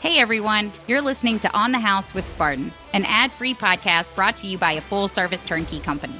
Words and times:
Hey 0.00 0.20
everyone, 0.20 0.70
you're 0.86 1.02
listening 1.02 1.40
to 1.40 1.52
On 1.52 1.72
the 1.72 1.80
House 1.80 2.14
with 2.14 2.24
Spartan, 2.24 2.70
an 2.92 3.04
ad 3.04 3.32
free 3.32 3.52
podcast 3.52 4.14
brought 4.14 4.36
to 4.36 4.46
you 4.46 4.56
by 4.56 4.74
a 4.74 4.80
full 4.80 5.08
service 5.08 5.42
turnkey 5.42 5.80
company. 5.80 6.14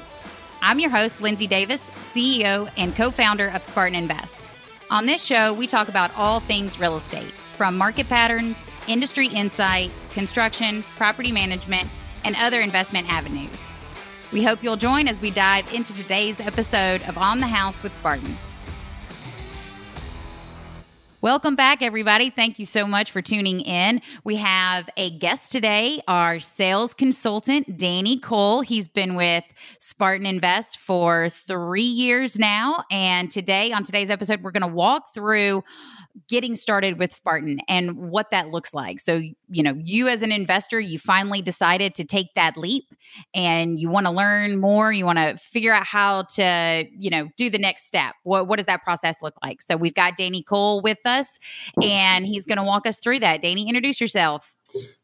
I'm 0.60 0.80
your 0.80 0.90
host, 0.90 1.20
Lindsay 1.20 1.46
Davis, 1.46 1.88
CEO 1.90 2.68
and 2.76 2.96
co 2.96 3.12
founder 3.12 3.46
of 3.46 3.62
Spartan 3.62 3.94
Invest. 3.94 4.50
On 4.90 5.06
this 5.06 5.22
show, 5.22 5.54
we 5.54 5.68
talk 5.68 5.88
about 5.88 6.10
all 6.16 6.40
things 6.40 6.80
real 6.80 6.96
estate, 6.96 7.30
from 7.56 7.78
market 7.78 8.08
patterns, 8.08 8.68
industry 8.88 9.28
insight, 9.28 9.92
construction, 10.10 10.82
property 10.96 11.30
management, 11.30 11.88
and 12.24 12.34
other 12.34 12.60
investment 12.60 13.08
avenues. 13.08 13.64
We 14.32 14.42
hope 14.42 14.60
you'll 14.60 14.76
join 14.76 15.06
as 15.06 15.20
we 15.20 15.30
dive 15.30 15.72
into 15.72 15.94
today's 15.94 16.40
episode 16.40 17.02
of 17.02 17.16
On 17.16 17.38
the 17.38 17.46
House 17.46 17.84
with 17.84 17.94
Spartan. 17.94 18.36
Welcome 21.20 21.56
back, 21.56 21.82
everybody. 21.82 22.30
Thank 22.30 22.60
you 22.60 22.64
so 22.64 22.86
much 22.86 23.10
for 23.10 23.20
tuning 23.20 23.60
in. 23.62 24.02
We 24.22 24.36
have 24.36 24.88
a 24.96 25.10
guest 25.10 25.50
today, 25.50 26.00
our 26.06 26.38
sales 26.38 26.94
consultant, 26.94 27.76
Danny 27.76 28.20
Cole. 28.20 28.60
He's 28.60 28.86
been 28.86 29.16
with 29.16 29.42
Spartan 29.80 30.26
Invest 30.26 30.78
for 30.78 31.28
three 31.28 31.82
years 31.82 32.38
now. 32.38 32.84
And 32.88 33.32
today, 33.32 33.72
on 33.72 33.82
today's 33.82 34.10
episode, 34.10 34.44
we're 34.44 34.52
going 34.52 34.60
to 34.60 34.68
walk 34.68 35.12
through 35.12 35.64
getting 36.28 36.56
started 36.56 36.98
with 36.98 37.14
Spartan 37.14 37.60
and 37.68 37.96
what 37.96 38.30
that 38.30 38.48
looks 38.48 38.74
like. 38.74 39.00
So, 39.00 39.20
you 39.48 39.62
know, 39.62 39.74
you 39.82 40.08
as 40.08 40.22
an 40.22 40.32
investor, 40.32 40.80
you 40.80 40.98
finally 40.98 41.42
decided 41.42 41.94
to 41.96 42.04
take 42.04 42.34
that 42.34 42.56
leap 42.56 42.84
and 43.34 43.78
you 43.78 43.88
want 43.88 44.06
to 44.06 44.12
learn 44.12 44.58
more, 44.58 44.92
you 44.92 45.04
want 45.04 45.18
to 45.18 45.36
figure 45.36 45.72
out 45.72 45.84
how 45.84 46.22
to, 46.22 46.86
you 46.98 47.10
know, 47.10 47.28
do 47.36 47.50
the 47.50 47.58
next 47.58 47.86
step. 47.86 48.14
What 48.24 48.48
what 48.48 48.56
does 48.56 48.66
that 48.66 48.82
process 48.84 49.22
look 49.22 49.34
like? 49.42 49.62
So, 49.62 49.76
we've 49.76 49.94
got 49.94 50.16
Danny 50.16 50.42
Cole 50.42 50.80
with 50.80 51.04
us 51.04 51.38
and 51.82 52.26
he's 52.26 52.46
going 52.46 52.58
to 52.58 52.64
walk 52.64 52.86
us 52.86 52.98
through 52.98 53.20
that. 53.20 53.42
Danny, 53.42 53.68
introduce 53.68 54.00
yourself. 54.00 54.54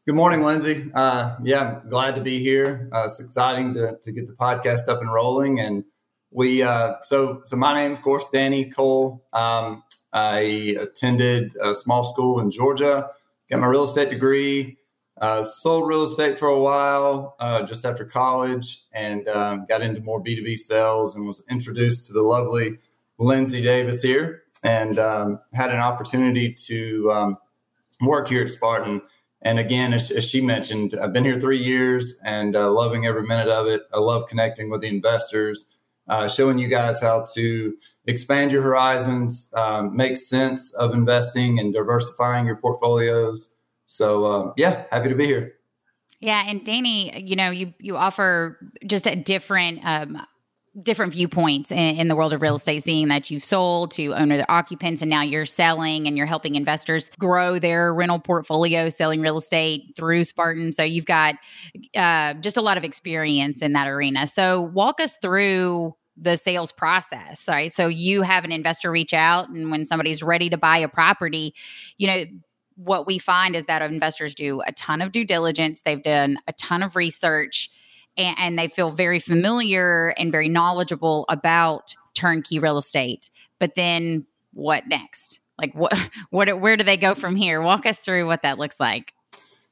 Good 0.05 0.15
morning, 0.15 0.43
Lindsay. 0.43 0.91
Uh, 0.93 1.37
yeah, 1.43 1.79
glad 1.89 2.15
to 2.15 2.21
be 2.21 2.39
here. 2.39 2.87
Uh, 2.93 3.05
it's 3.05 3.19
exciting 3.19 3.73
to, 3.73 3.97
to 4.01 4.11
get 4.11 4.27
the 4.27 4.33
podcast 4.33 4.87
up 4.87 5.01
and 5.01 5.11
rolling. 5.11 5.59
And 5.59 5.83
we, 6.29 6.61
uh, 6.61 6.95
so, 7.03 7.41
so 7.45 7.55
my 7.55 7.73
name, 7.73 7.91
of 7.91 8.01
course, 8.03 8.25
Danny 8.31 8.69
Cole. 8.69 9.25
Um, 9.33 9.83
I 10.15 10.77
attended 10.79 11.57
a 11.61 11.73
small 11.73 12.05
school 12.05 12.39
in 12.39 12.49
Georgia, 12.49 13.09
got 13.49 13.59
my 13.59 13.67
real 13.67 13.83
estate 13.83 14.09
degree, 14.09 14.77
uh, 15.19 15.43
sold 15.43 15.89
real 15.89 16.05
estate 16.05 16.39
for 16.39 16.47
a 16.47 16.57
while 16.57 17.35
uh, 17.39 17.63
just 17.63 17.85
after 17.85 18.05
college, 18.05 18.83
and 18.93 19.27
um, 19.27 19.65
got 19.67 19.81
into 19.81 19.99
more 19.99 20.23
B2B 20.23 20.57
sales 20.57 21.15
and 21.15 21.27
was 21.27 21.43
introduced 21.49 22.07
to 22.07 22.13
the 22.13 22.21
lovely 22.21 22.79
Lindsay 23.17 23.61
Davis 23.61 24.01
here 24.01 24.43
and 24.63 24.99
um, 24.99 25.41
had 25.53 25.69
an 25.69 25.81
opportunity 25.81 26.53
to 26.53 27.11
um, 27.11 27.37
work 27.99 28.29
here 28.29 28.43
at 28.43 28.49
Spartan. 28.49 29.01
And 29.41 29.59
again, 29.59 29.93
as, 29.93 30.11
as, 30.11 30.23
she 30.23 30.39
mentioned, 30.39 30.97
I've 30.97 31.11
been 31.11 31.25
here 31.25 31.41
three 31.41 31.61
years 31.61 32.15
and 32.23 32.55
uh, 32.55 32.71
loving 32.71 33.05
every 33.05 33.23
minute 33.23 33.49
of 33.49 33.67
it. 33.67 33.83
I 33.93 33.99
love 33.99 34.29
connecting 34.29 34.69
with 34.69 34.79
the 34.79 34.87
investors, 34.87 35.65
uh, 36.07 36.29
showing 36.29 36.57
you 36.57 36.69
guys 36.69 37.01
how 37.01 37.25
to 37.35 37.75
expand 38.07 38.51
your 38.51 38.61
horizons, 38.61 39.51
um, 39.55 39.95
make 39.95 40.17
sense 40.17 40.73
of 40.73 40.93
investing 40.93 41.59
and 41.59 41.73
diversifying 41.73 42.45
your 42.45 42.57
portfolios. 42.57 43.49
So 43.85 44.25
uh, 44.25 44.53
yeah, 44.57 44.85
happy 44.91 45.09
to 45.09 45.15
be 45.15 45.25
here. 45.25 45.53
Yeah, 46.19 46.43
and 46.47 46.65
Danny, 46.65 47.23
you 47.23 47.35
know, 47.35 47.51
you 47.51 47.73
you 47.79 47.97
offer 47.97 48.57
just 48.85 49.05
a 49.05 49.15
different 49.15 49.85
um, 49.85 50.21
different 50.81 51.13
viewpoints 51.13 51.71
in, 51.71 51.97
in, 51.97 52.07
the 52.07 52.15
world 52.15 52.33
of 52.33 52.41
real 52.41 52.55
estate, 52.55 52.83
seeing 52.83 53.07
that 53.07 53.31
you've 53.31 53.43
sold 53.43 53.91
to 53.91 54.13
owner 54.13 54.35
the 54.35 54.51
occupants 54.51 55.01
and 55.01 55.09
now 55.09 55.21
you're 55.21 55.45
selling 55.45 56.05
and 56.05 56.17
you're 56.17 56.25
helping 56.25 56.55
investors 56.55 57.09
grow 57.17 57.59
their 57.59 57.93
rental 57.93 58.19
portfolio, 58.19 58.89
selling 58.89 59.21
real 59.21 59.37
estate 59.37 59.93
through 59.95 60.23
Spartan. 60.25 60.71
So 60.71 60.83
you've 60.83 61.05
got 61.05 61.35
uh, 61.95 62.33
just 62.35 62.57
a 62.57 62.61
lot 62.61 62.77
of 62.77 62.83
experience 62.83 63.61
in 63.61 63.73
that 63.73 63.87
arena. 63.87 64.27
So 64.27 64.61
walk 64.61 64.99
us 64.99 65.15
through 65.21 65.95
the 66.17 66.37
sales 66.37 66.71
process 66.71 67.47
right? 67.47 67.71
So 67.71 67.87
you 67.87 68.21
have 68.21 68.45
an 68.45 68.51
investor 68.51 68.91
reach 68.91 69.13
out 69.13 69.49
and 69.49 69.71
when 69.71 69.85
somebody's 69.85 70.23
ready 70.23 70.49
to 70.49 70.57
buy 70.57 70.77
a 70.77 70.87
property 70.87 71.53
you 71.97 72.07
know 72.07 72.25
what 72.77 73.07
we 73.07 73.17
find 73.17 73.55
is 73.55 73.65
that 73.65 73.81
investors 73.81 74.35
do 74.35 74.61
a 74.65 74.71
ton 74.73 75.01
of 75.01 75.11
due 75.11 75.23
diligence 75.23 75.81
they've 75.81 76.03
done 76.03 76.37
a 76.47 76.53
ton 76.53 76.83
of 76.83 76.95
research 76.95 77.69
and, 78.17 78.35
and 78.39 78.59
they 78.59 78.67
feel 78.67 78.91
very 78.91 79.19
familiar 79.19 80.13
and 80.17 80.31
very 80.31 80.49
knowledgeable 80.49 81.25
about 81.29 81.95
turnkey 82.13 82.59
real 82.59 82.77
estate. 82.77 83.29
But 83.59 83.75
then 83.75 84.25
what 84.53 84.87
next? 84.87 85.39
Like 85.59 85.73
what 85.73 85.93
what 86.29 86.59
where 86.59 86.77
do 86.77 86.83
they 86.83 86.97
go 86.97 87.15
from 87.15 87.35
here? 87.35 87.61
Walk 87.61 87.85
us 87.85 87.99
through 87.99 88.27
what 88.27 88.41
that 88.41 88.57
looks 88.57 88.79
like. 88.79 89.13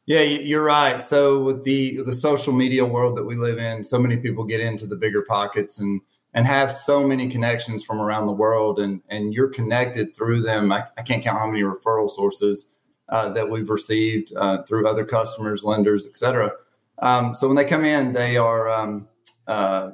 Yeah, 0.06 0.20
you're 0.20 0.64
right. 0.64 1.02
So 1.02 1.42
with 1.42 1.64
the 1.64 2.02
the 2.04 2.12
social 2.12 2.54
media 2.54 2.86
world 2.86 3.18
that 3.18 3.24
we 3.24 3.36
live 3.36 3.58
in, 3.58 3.84
so 3.84 3.98
many 4.00 4.18
people 4.18 4.44
get 4.44 4.60
into 4.60 4.86
the 4.86 4.96
BiggerPockets 4.96 5.80
and 5.80 6.02
and 6.34 6.46
have 6.46 6.72
so 6.72 7.06
many 7.06 7.28
connections 7.28 7.84
from 7.84 8.02
around 8.02 8.26
the 8.26 8.34
world 8.34 8.80
and 8.80 9.02
and 9.10 9.34
you're 9.34 9.50
connected 9.50 10.16
through 10.16 10.42
them. 10.42 10.72
I, 10.72 10.86
I 10.98 11.02
can't 11.02 11.24
count 11.24 11.40
how 11.40 11.48
many 11.48 11.62
referral 11.62 12.10
sources 12.10 12.70
uh, 13.10 13.30
that 13.30 13.50
we've 13.50 13.70
received 13.70 14.34
uh, 14.36 14.64
through 14.64 14.88
other 14.88 15.06
customers 15.06 15.64
lenders 15.64 16.08
etc 16.08 16.52
um, 17.00 17.34
so 17.34 17.48
when 17.48 17.56
they 17.56 17.66
come 17.66 17.84
in 17.84 18.14
they 18.14 18.38
are 18.38 18.70
um, 18.70 19.08
uh, 19.48 19.92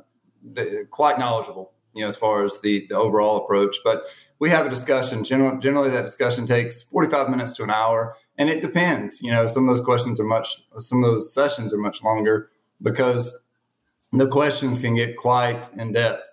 quite 0.91 1.17
knowledgeable 1.17 1.73
you 1.94 2.01
know 2.01 2.07
as 2.07 2.16
far 2.16 2.44
as 2.44 2.59
the, 2.61 2.85
the 2.88 2.95
overall 2.95 3.44
approach. 3.44 3.77
But 3.83 4.07
we 4.39 4.50
have 4.50 4.66
a 4.66 4.69
discussion 4.69 5.23
generally, 5.23 5.59
generally 5.59 5.89
that 5.89 6.06
discussion 6.06 6.45
takes 6.45 6.83
45 6.83 7.29
minutes 7.29 7.53
to 7.56 7.63
an 7.63 7.69
hour 7.69 8.16
and 8.38 8.50
it 8.50 8.61
depends. 8.61 9.21
You 9.21 9.31
know 9.31 9.47
some 9.47 9.67
of 9.67 9.75
those 9.75 9.85
questions 9.85 10.19
are 10.19 10.25
much 10.25 10.63
some 10.77 11.03
of 11.03 11.11
those 11.11 11.33
sessions 11.33 11.73
are 11.73 11.77
much 11.77 12.03
longer 12.03 12.51
because 12.81 13.33
the 14.13 14.27
questions 14.27 14.79
can 14.79 14.95
get 14.95 15.17
quite 15.17 15.69
in 15.77 15.91
depth 15.91 16.28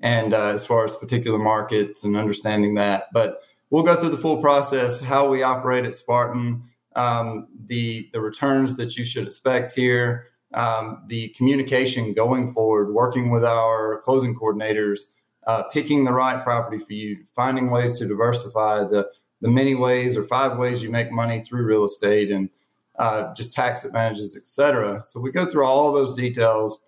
and 0.00 0.34
uh, 0.34 0.48
as 0.48 0.66
far 0.66 0.84
as 0.84 0.96
particular 0.96 1.38
markets 1.38 2.04
and 2.04 2.16
understanding 2.16 2.74
that. 2.74 3.08
But 3.12 3.42
we'll 3.70 3.82
go 3.82 3.94
through 3.96 4.10
the 4.10 4.16
full 4.16 4.40
process, 4.40 5.00
how 5.00 5.28
we 5.28 5.42
operate 5.42 5.84
at 5.84 5.94
Spartan, 5.94 6.62
um, 6.96 7.46
the 7.66 8.08
the 8.12 8.20
returns 8.20 8.76
that 8.76 8.96
you 8.96 9.04
should 9.04 9.26
expect 9.26 9.74
here, 9.74 10.28
um, 10.54 11.04
the 11.06 11.28
communication 11.30 12.14
going 12.14 12.52
forward, 12.52 12.92
working 12.92 13.30
with 13.30 13.44
our 13.44 14.00
closing 14.02 14.34
coordinators, 14.34 15.00
uh, 15.46 15.62
picking 15.64 16.04
the 16.04 16.12
right 16.12 16.42
property 16.42 16.82
for 16.84 16.92
you, 16.92 17.18
finding 17.34 17.70
ways 17.70 17.98
to 17.98 18.08
diversify 18.08 18.84
the 18.84 19.06
the 19.42 19.48
many 19.48 19.74
ways 19.74 20.16
or 20.16 20.24
five 20.24 20.58
ways 20.58 20.82
you 20.82 20.90
make 20.90 21.10
money 21.12 21.42
through 21.42 21.64
real 21.64 21.84
estate 21.84 22.30
and 22.30 22.50
uh, 22.98 23.32
just 23.34 23.54
tax 23.54 23.84
advantages, 23.84 24.36
et 24.36 24.46
cetera. 24.46 25.02
So 25.06 25.20
we 25.20 25.30
go 25.30 25.46
through 25.46 25.64
all 25.64 25.92
those 25.92 26.14
details. 26.14 26.78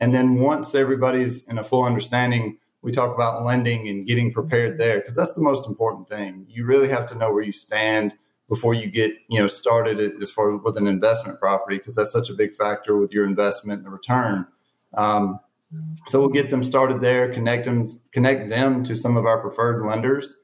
And 0.00 0.12
then 0.12 0.40
once 0.40 0.74
everybody's 0.74 1.46
in 1.48 1.58
a 1.58 1.64
full 1.64 1.84
understanding 1.84 2.58
we 2.82 2.90
talk 2.90 3.14
about 3.14 3.44
lending 3.44 3.88
and 3.88 4.06
getting 4.06 4.32
prepared 4.32 4.76
there 4.76 4.98
because 4.98 5.14
that's 5.14 5.32
the 5.34 5.40
most 5.40 5.66
important 5.66 6.08
thing. 6.08 6.46
You 6.48 6.66
really 6.66 6.88
have 6.88 7.06
to 7.06 7.14
know 7.14 7.32
where 7.32 7.42
you 7.42 7.52
stand 7.52 8.16
before 8.48 8.74
you 8.74 8.90
get 8.90 9.14
you 9.28 9.40
know 9.40 9.46
started 9.46 10.20
as 10.20 10.30
far 10.30 10.54
with 10.56 10.76
an 10.76 10.86
investment 10.86 11.38
property 11.40 11.78
because 11.78 11.94
that's 11.94 12.12
such 12.12 12.28
a 12.28 12.34
big 12.34 12.54
factor 12.54 12.98
with 12.98 13.12
your 13.12 13.24
investment 13.24 13.78
and 13.78 13.86
the 13.86 13.90
return. 13.90 14.46
Um, 14.94 15.40
so 16.08 16.20
we'll 16.20 16.28
get 16.28 16.50
them 16.50 16.62
started 16.62 17.00
there, 17.00 17.32
connect 17.32 17.64
them 17.64 17.88
connect 18.12 18.50
them 18.50 18.82
to 18.84 18.94
some 18.94 19.16
of 19.16 19.24
our 19.24 19.40
preferred 19.40 19.86
lenders, 19.86 20.36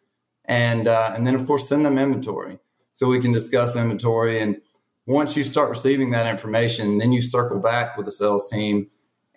and 0.44 0.88
uh, 0.88 1.12
and 1.14 1.26
then 1.26 1.34
of 1.34 1.46
course 1.46 1.68
send 1.68 1.84
them 1.84 1.98
inventory 1.98 2.58
so 2.92 3.08
we 3.08 3.20
can 3.20 3.32
discuss 3.32 3.76
inventory. 3.76 4.40
And 4.40 4.60
once 5.06 5.36
you 5.36 5.42
start 5.42 5.70
receiving 5.70 6.10
that 6.10 6.26
information, 6.26 6.98
then 6.98 7.12
you 7.12 7.20
circle 7.20 7.58
back 7.58 7.96
with 7.96 8.06
the 8.06 8.12
sales 8.12 8.48
team 8.48 8.88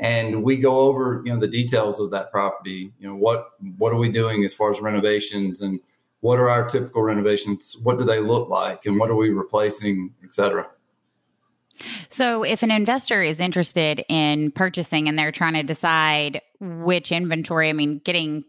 and 0.02 0.44
we 0.44 0.58
go 0.58 0.80
over 0.80 1.22
you 1.24 1.32
know 1.32 1.40
the 1.40 1.48
details 1.48 2.02
of 2.02 2.12
that 2.12 2.32
property 2.32 2.92
you 3.00 3.08
know 3.08 3.16
what 3.16 3.52
what 3.78 3.94
are 3.94 3.98
we 3.98 4.12
doing 4.12 4.44
as 4.44 4.54
far 4.54 4.70
as 4.70 4.82
renovations 4.82 5.62
and 5.62 5.80
what 6.22 6.40
are 6.40 6.50
our 6.50 6.68
typical 6.68 7.02
renovations? 7.02 7.76
What 7.84 7.98
do 7.98 8.06
they 8.06 8.20
look 8.20 8.48
like 8.48 8.86
and 8.86 8.98
what 8.98 9.10
are 9.10 9.16
we 9.16 9.30
replacing 9.30 10.14
et 10.24 10.34
cetera? 10.34 10.68
So 12.10 12.44
if 12.44 12.64
an 12.64 12.72
investor 12.72 13.22
is 13.24 13.40
interested 13.40 14.06
in 14.08 14.52
purchasing 14.52 15.10
and 15.10 15.18
they're 15.18 15.32
trying 15.32 15.54
to 15.54 15.64
decide 15.64 16.42
which 16.60 17.12
inventory 17.12 17.70
i 17.70 17.74
mean 17.74 18.00
getting 18.06 18.44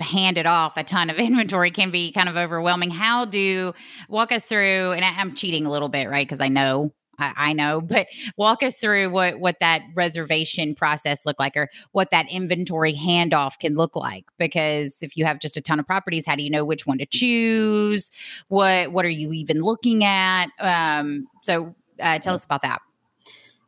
handed 0.00 0.46
off 0.46 0.76
a 0.76 0.82
ton 0.82 1.08
of 1.08 1.18
inventory 1.20 1.70
can 1.70 1.90
be 1.90 2.12
kind 2.12 2.28
of 2.28 2.36
overwhelming. 2.36 2.90
How 2.90 3.24
do 3.24 3.72
walk 4.08 4.32
us 4.32 4.44
through 4.44 4.92
and 4.92 5.04
i'm 5.04 5.34
cheating 5.34 5.64
a 5.64 5.70
little 5.70 5.88
bit 5.88 6.08
right? 6.10 6.26
Because 6.26 6.40
i 6.40 6.48
know 6.48 6.92
I, 7.18 7.32
I 7.36 7.52
know, 7.52 7.80
but 7.80 8.08
walk 8.36 8.62
us 8.62 8.76
through 8.76 9.10
what 9.10 9.38
what 9.40 9.58
that 9.60 9.82
reservation 9.94 10.74
process 10.74 11.26
look 11.26 11.38
like, 11.38 11.56
or 11.56 11.68
what 11.92 12.10
that 12.10 12.30
inventory 12.30 12.94
handoff 12.94 13.58
can 13.58 13.74
look 13.74 13.96
like. 13.96 14.24
Because 14.38 15.02
if 15.02 15.16
you 15.16 15.24
have 15.24 15.40
just 15.40 15.56
a 15.56 15.60
ton 15.60 15.80
of 15.80 15.86
properties, 15.86 16.26
how 16.26 16.34
do 16.36 16.42
you 16.42 16.50
know 16.50 16.64
which 16.64 16.86
one 16.86 16.98
to 16.98 17.06
choose? 17.06 18.10
What 18.48 18.92
what 18.92 19.04
are 19.04 19.10
you 19.10 19.32
even 19.32 19.60
looking 19.60 20.04
at? 20.04 20.48
Um, 20.58 21.26
so 21.42 21.74
uh, 22.00 22.18
tell 22.18 22.34
us 22.34 22.44
about 22.44 22.62
that. 22.62 22.80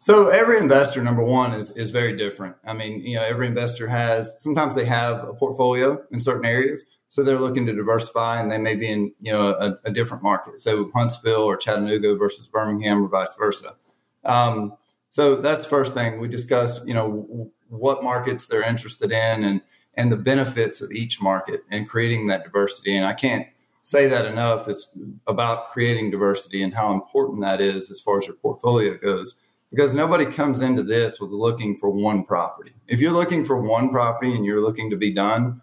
So 0.01 0.29
every 0.29 0.59
investor, 0.59 1.03
number 1.03 1.25
one, 1.25 1.53
is 1.53 1.77
is 1.77 1.91
very 1.91 2.17
different. 2.17 2.56
I 2.65 2.73
mean, 2.73 3.01
you 3.03 3.17
know, 3.17 3.23
every 3.25 3.47
investor 3.47 3.89
has 3.89 4.41
sometimes 4.41 4.75
they 4.75 4.87
have 4.87 5.25
a 5.25 5.35
portfolio 5.35 6.03
in 6.12 6.21
certain 6.21 6.44
areas. 6.47 6.87
So 7.10 7.22
they're 7.22 7.38
looking 7.38 7.64
to 7.66 7.75
diversify, 7.75 8.40
and 8.40 8.50
they 8.50 8.58
may 8.58 8.75
be 8.75 8.90
in 8.90 9.12
you 9.20 9.32
know 9.32 9.50
a, 9.50 9.78
a 9.84 9.90
different 9.90 10.22
market, 10.22 10.60
so 10.60 10.90
Huntsville 10.94 11.43
or 11.43 11.56
Chattanooga 11.56 12.16
versus 12.16 12.46
Birmingham, 12.46 13.05
or 13.05 13.08
vice 13.08 13.34
versa. 13.34 13.76
Um, 14.25 14.76
so 15.08 15.37
that's 15.37 15.62
the 15.62 15.69
first 15.69 15.94
thing 15.94 16.20
we 16.20 16.28
discuss. 16.28 16.84
You 16.87 16.94
know 16.94 17.50
what 17.69 18.05
markets 18.05 18.46
they're 18.46 18.62
interested 18.62 19.10
in, 19.10 19.44
and 19.44 19.62
and 19.94 20.12
the 20.12 20.16
benefits 20.16 20.81
of 20.81 20.93
each 20.93 21.20
market, 21.20 21.64
and 21.70 21.88
creating 21.88 22.26
that 22.26 22.44
diversity. 22.44 22.96
And 22.96 23.06
I 23.06 23.14
can't 23.14 23.46
say 23.84 24.06
that 24.06 24.26
enough. 24.26 24.69
It's 24.69 24.96
about 25.26 25.69
creating 25.69 26.10
diversity 26.10 26.62
and 26.62 26.75
how 26.75 26.93
important 26.93 27.40
that 27.40 27.60
is 27.60 27.90
as 27.90 28.00
far 28.00 28.19
as 28.19 28.26
your 28.26 28.37
portfolio 28.37 28.99
goes 28.99 29.40
because 29.70 29.94
nobody 29.94 30.26
comes 30.26 30.60
into 30.60 30.82
this 30.82 31.20
with 31.20 31.31
looking 31.31 31.76
for 31.78 31.90
one 31.90 32.25
property. 32.25 32.72
If 32.87 33.00
you're 33.00 33.12
looking 33.12 33.44
for 33.44 33.60
one 33.60 33.90
property 33.90 34.34
and 34.34 34.44
you're 34.44 34.60
looking 34.60 34.90
to 34.90 34.96
be 34.96 35.12
done, 35.12 35.60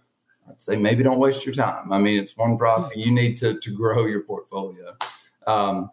I'd 0.50 0.62
say 0.62 0.76
maybe 0.76 1.04
don't 1.04 1.20
waste 1.20 1.46
your 1.46 1.56
time. 1.56 1.92
I 1.92 1.98
mean, 1.98 2.20
it's 2.20 2.38
one 2.38 2.58
property. 2.58 3.02
You 3.02 3.12
need 3.12 3.38
to, 3.38 3.60
to 3.60 3.72
grow 3.72 4.06
your 4.06 4.22
portfolio. 4.22 4.96
Um, 5.48 5.92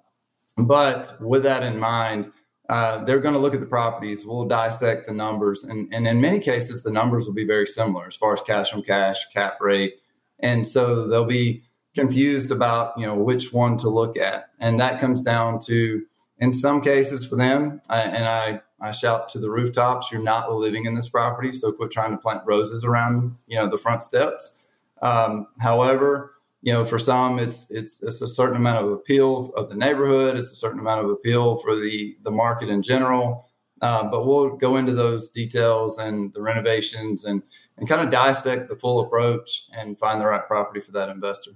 but 0.57 1.17
with 1.21 1.43
that 1.45 1.63
in 1.63 1.79
mind, 1.79 2.33
uh, 2.69 3.05
they're 3.05 3.21
going 3.21 3.35
to 3.35 3.41
look 3.41 3.55
at 3.55 3.61
the 3.61 3.67
properties. 3.67 4.25
We'll 4.25 4.47
dissect 4.47 5.07
the 5.07 5.13
numbers. 5.13 5.65
And, 5.65 5.93
and 5.93 6.07
in 6.07 6.21
many 6.21 6.39
cases, 6.39 6.83
the 6.83 6.91
numbers 6.91 7.27
will 7.27 7.35
be 7.35 7.47
very 7.47 7.67
similar 7.67 8.07
as 8.07 8.17
far 8.17 8.33
as 8.33 8.41
cash 8.41 8.73
on 8.73 8.83
cash, 8.83 9.27
cap 9.33 9.59
rate. 9.61 9.97
And 10.41 10.67
so 10.67 11.07
they'll 11.07 11.25
be 11.25 11.65
confused 11.95 12.51
about, 12.51 12.99
you 12.99 13.07
know, 13.07 13.15
which 13.15 13.53
one 13.53 13.77
to 13.79 13.89
look 13.89 14.17
at. 14.17 14.51
And 14.61 14.81
that 14.81 15.01
comes 15.01 15.23
down 15.23 15.61
to 15.61 16.03
in 16.39 16.53
some 16.53 16.81
cases 16.81 17.27
for 17.27 17.37
them, 17.37 17.81
I, 17.89 18.01
and 18.01 18.27
I, 18.27 18.61
I 18.83 18.91
shout 18.91 19.29
to 19.31 19.39
the 19.39 19.51
rooftops, 19.51 20.11
you're 20.11 20.23
not 20.23 20.53
living 20.53 20.87
in 20.87 20.95
this 20.95 21.09
property, 21.09 21.53
so 21.53 21.73
quit 21.73 21.91
trying 21.91 22.11
to 22.11 22.17
plant 22.17 22.43
roses 22.45 22.85
around, 22.85 23.37
you 23.47 23.57
know, 23.57 23.69
the 23.69 23.79
front 23.79 24.03
steps. 24.03 24.57
Um, 25.03 25.47
however, 25.61 26.35
you 26.63 26.73
know, 26.73 26.85
for 26.85 26.99
some, 26.99 27.39
it's 27.39 27.71
it's 27.71 28.03
it's 28.03 28.23
a 28.23 28.29
certain 28.29 28.57
amount 28.57 28.85
of 28.85 28.93
appeal 28.93 29.53
of 29.57 29.69
the 29.69 29.75
neighborhood. 29.75 30.37
It's 30.37 30.53
a 30.53 30.57
certain 30.57 30.79
amount 30.79 31.05
of 31.05 31.11
appeal 31.11 31.59
for 31.59 31.75
the 31.75 32.17
the 32.23 32.31
market 32.31 32.69
in 32.69 32.83
general. 32.83 33.49
Uh, 33.83 34.05
but 34.05 34.25
we'll 34.25 34.57
go 34.57 34.77
into 34.77 34.93
those 34.93 35.31
details 35.31 35.99
and 35.99 36.33
the 36.35 36.41
renovations 36.41 37.25
and 37.25 37.43
and 37.79 37.89
kind 37.89 38.01
of 38.01 38.13
dissect 38.13 38.69
the 38.69 38.77
full 38.77 39.01
approach 39.01 39.65
and 39.77 39.99
find 39.99 40.21
the 40.21 40.27
right 40.27 40.47
property 40.47 40.81
for 40.81 40.93
that 40.93 41.09
investor. 41.09 41.51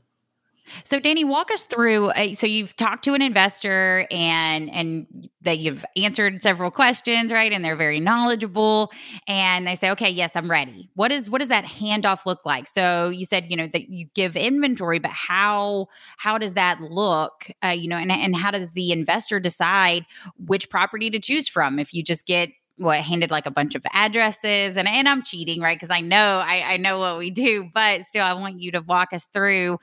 So, 0.85 0.99
Danny, 0.99 1.25
walk 1.25 1.51
us 1.53 1.65
through. 1.65 2.09
Uh, 2.11 2.35
so, 2.35 2.47
you've 2.47 2.77
talked 2.77 3.05
to 3.05 3.15
an 3.15 3.23
investor, 3.23 4.07
and 4.11 4.71
and 4.71 5.07
that 5.43 5.59
you've 5.59 5.85
answered 5.97 6.43
several 6.43 6.71
questions, 6.71 7.31
right? 7.31 7.53
And 7.53 7.65
they're 7.65 7.77
very 7.77 8.01
knowledgeable, 8.01 8.91
and 9.29 9.67
they 9.67 9.75
say, 9.77 9.91
"Okay, 9.91 10.11
yes, 10.11 10.35
I'm 10.37 10.51
ready." 10.51 10.91
What 10.95 11.13
is 11.13 11.31
what 11.31 11.39
does 11.39 11.49
that 11.49 11.65
handoff 11.65 12.27
look 12.27 12.45
like? 12.45 12.69
So, 12.69 13.09
you 13.09 13.25
said 13.25 13.47
you 13.51 13.57
know 13.57 13.69
that 13.69 13.89
you 13.91 14.07
give 14.15 14.37
inventory, 14.37 14.99
but 14.99 15.11
how 15.13 15.87
how 16.19 16.39
does 16.39 16.55
that 16.55 16.81
look? 16.81 17.51
Uh, 17.65 17.69
you 17.69 17.89
know, 17.89 17.97
and 17.97 18.11
and 18.13 18.37
how 18.37 18.51
does 18.51 18.73
the 18.73 18.93
investor 18.93 19.41
decide 19.41 20.05
which 20.39 20.69
property 20.71 21.11
to 21.11 21.19
choose 21.19 21.49
from? 21.49 21.79
If 21.79 21.93
you 21.95 22.03
just 22.03 22.27
get 22.27 22.51
what 22.79 23.01
handed 23.01 23.31
like 23.31 23.47
a 23.47 23.51
bunch 23.51 23.75
of 23.75 23.83
addresses 23.93 24.77
and 24.77 24.87
and 24.87 25.09
I'm 25.09 25.23
cheating, 25.23 25.61
right? 25.61 25.77
Because 25.77 25.91
I 25.91 26.01
know 26.01 26.43
I, 26.45 26.75
I 26.75 26.77
know 26.77 26.99
what 26.99 27.19
we 27.19 27.31
do, 27.31 27.69
but 27.73 28.05
still 28.05 28.25
I 28.25 28.35
want 28.35 28.61
you 28.61 28.73
to 28.73 28.81
walk 28.81 29.13
us 29.13 29.27
through 29.33 29.79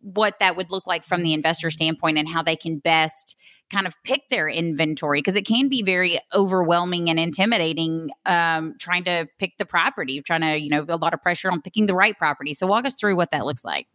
what 0.00 0.38
that 0.38 0.56
would 0.56 0.70
look 0.70 0.86
like 0.86 1.04
from 1.04 1.22
the 1.22 1.34
investor 1.34 1.70
standpoint 1.70 2.18
and 2.18 2.28
how 2.28 2.42
they 2.42 2.56
can 2.56 2.78
best 2.78 3.36
kind 3.70 3.86
of 3.86 3.94
pick 4.04 4.28
their 4.30 4.48
inventory 4.48 5.18
because 5.18 5.36
it 5.36 5.46
can 5.46 5.68
be 5.68 5.82
very 5.82 6.18
overwhelming 6.34 7.08
and 7.08 7.20
intimidating 7.20 8.10
um, 8.26 8.74
trying 8.78 9.04
to 9.04 9.28
pick 9.38 9.56
the 9.58 9.64
property, 9.64 10.20
trying 10.22 10.40
to, 10.40 10.58
you 10.58 10.70
know, 10.70 10.84
a 10.88 10.96
lot 10.96 11.14
of 11.14 11.22
pressure 11.22 11.50
on 11.50 11.60
picking 11.62 11.86
the 11.86 11.94
right 11.94 12.16
property. 12.18 12.54
So 12.54 12.66
walk 12.66 12.84
us 12.84 12.94
through 12.94 13.16
what 13.16 13.30
that 13.30 13.44
looks 13.44 13.64
like. 13.64 13.86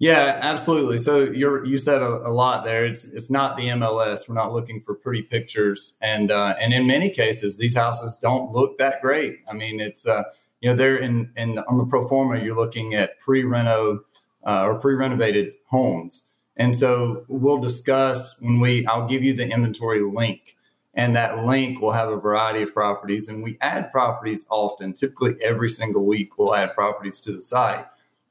Yeah, 0.00 0.38
absolutely. 0.42 0.98
So 0.98 1.24
you're 1.24 1.64
you 1.64 1.76
said 1.76 2.02
a, 2.02 2.28
a, 2.28 2.30
lot 2.30 2.64
there. 2.64 2.84
It's 2.84 3.04
it's 3.04 3.30
not 3.30 3.56
the 3.56 3.64
MLS. 3.68 4.28
We're 4.28 4.36
not 4.36 4.52
looking 4.52 4.80
for 4.80 4.94
pretty 4.94 5.22
pictures, 5.22 5.94
and 6.00 6.30
uh, 6.30 6.54
and 6.60 6.72
in 6.72 6.86
many 6.86 7.10
cases, 7.10 7.56
these 7.56 7.76
houses 7.76 8.16
don't 8.16 8.52
look 8.52 8.78
that 8.78 9.02
great. 9.02 9.40
I 9.50 9.54
mean, 9.54 9.80
it's 9.80 10.06
uh, 10.06 10.22
you 10.60 10.70
know 10.70 10.76
they're 10.76 10.98
in 10.98 11.32
in 11.36 11.58
on 11.58 11.78
the 11.78 11.84
pro 11.84 12.06
forma. 12.06 12.38
You're 12.38 12.54
looking 12.54 12.94
at 12.94 13.18
pre 13.18 13.42
reno 13.42 14.04
uh, 14.46 14.66
or 14.66 14.76
pre 14.76 14.94
renovated 14.94 15.54
homes, 15.66 16.22
and 16.56 16.76
so 16.76 17.24
we'll 17.26 17.58
discuss 17.58 18.40
when 18.40 18.60
we. 18.60 18.86
I'll 18.86 19.08
give 19.08 19.24
you 19.24 19.34
the 19.34 19.50
inventory 19.50 20.00
link, 20.00 20.56
and 20.94 21.16
that 21.16 21.44
link 21.44 21.80
will 21.80 21.90
have 21.90 22.08
a 22.08 22.16
variety 22.16 22.62
of 22.62 22.72
properties, 22.72 23.26
and 23.26 23.42
we 23.42 23.58
add 23.62 23.90
properties 23.90 24.46
often. 24.48 24.92
Typically, 24.92 25.34
every 25.42 25.70
single 25.70 26.04
week, 26.04 26.38
we'll 26.38 26.54
add 26.54 26.72
properties 26.76 27.18
to 27.22 27.32
the 27.32 27.42
site, 27.42 27.84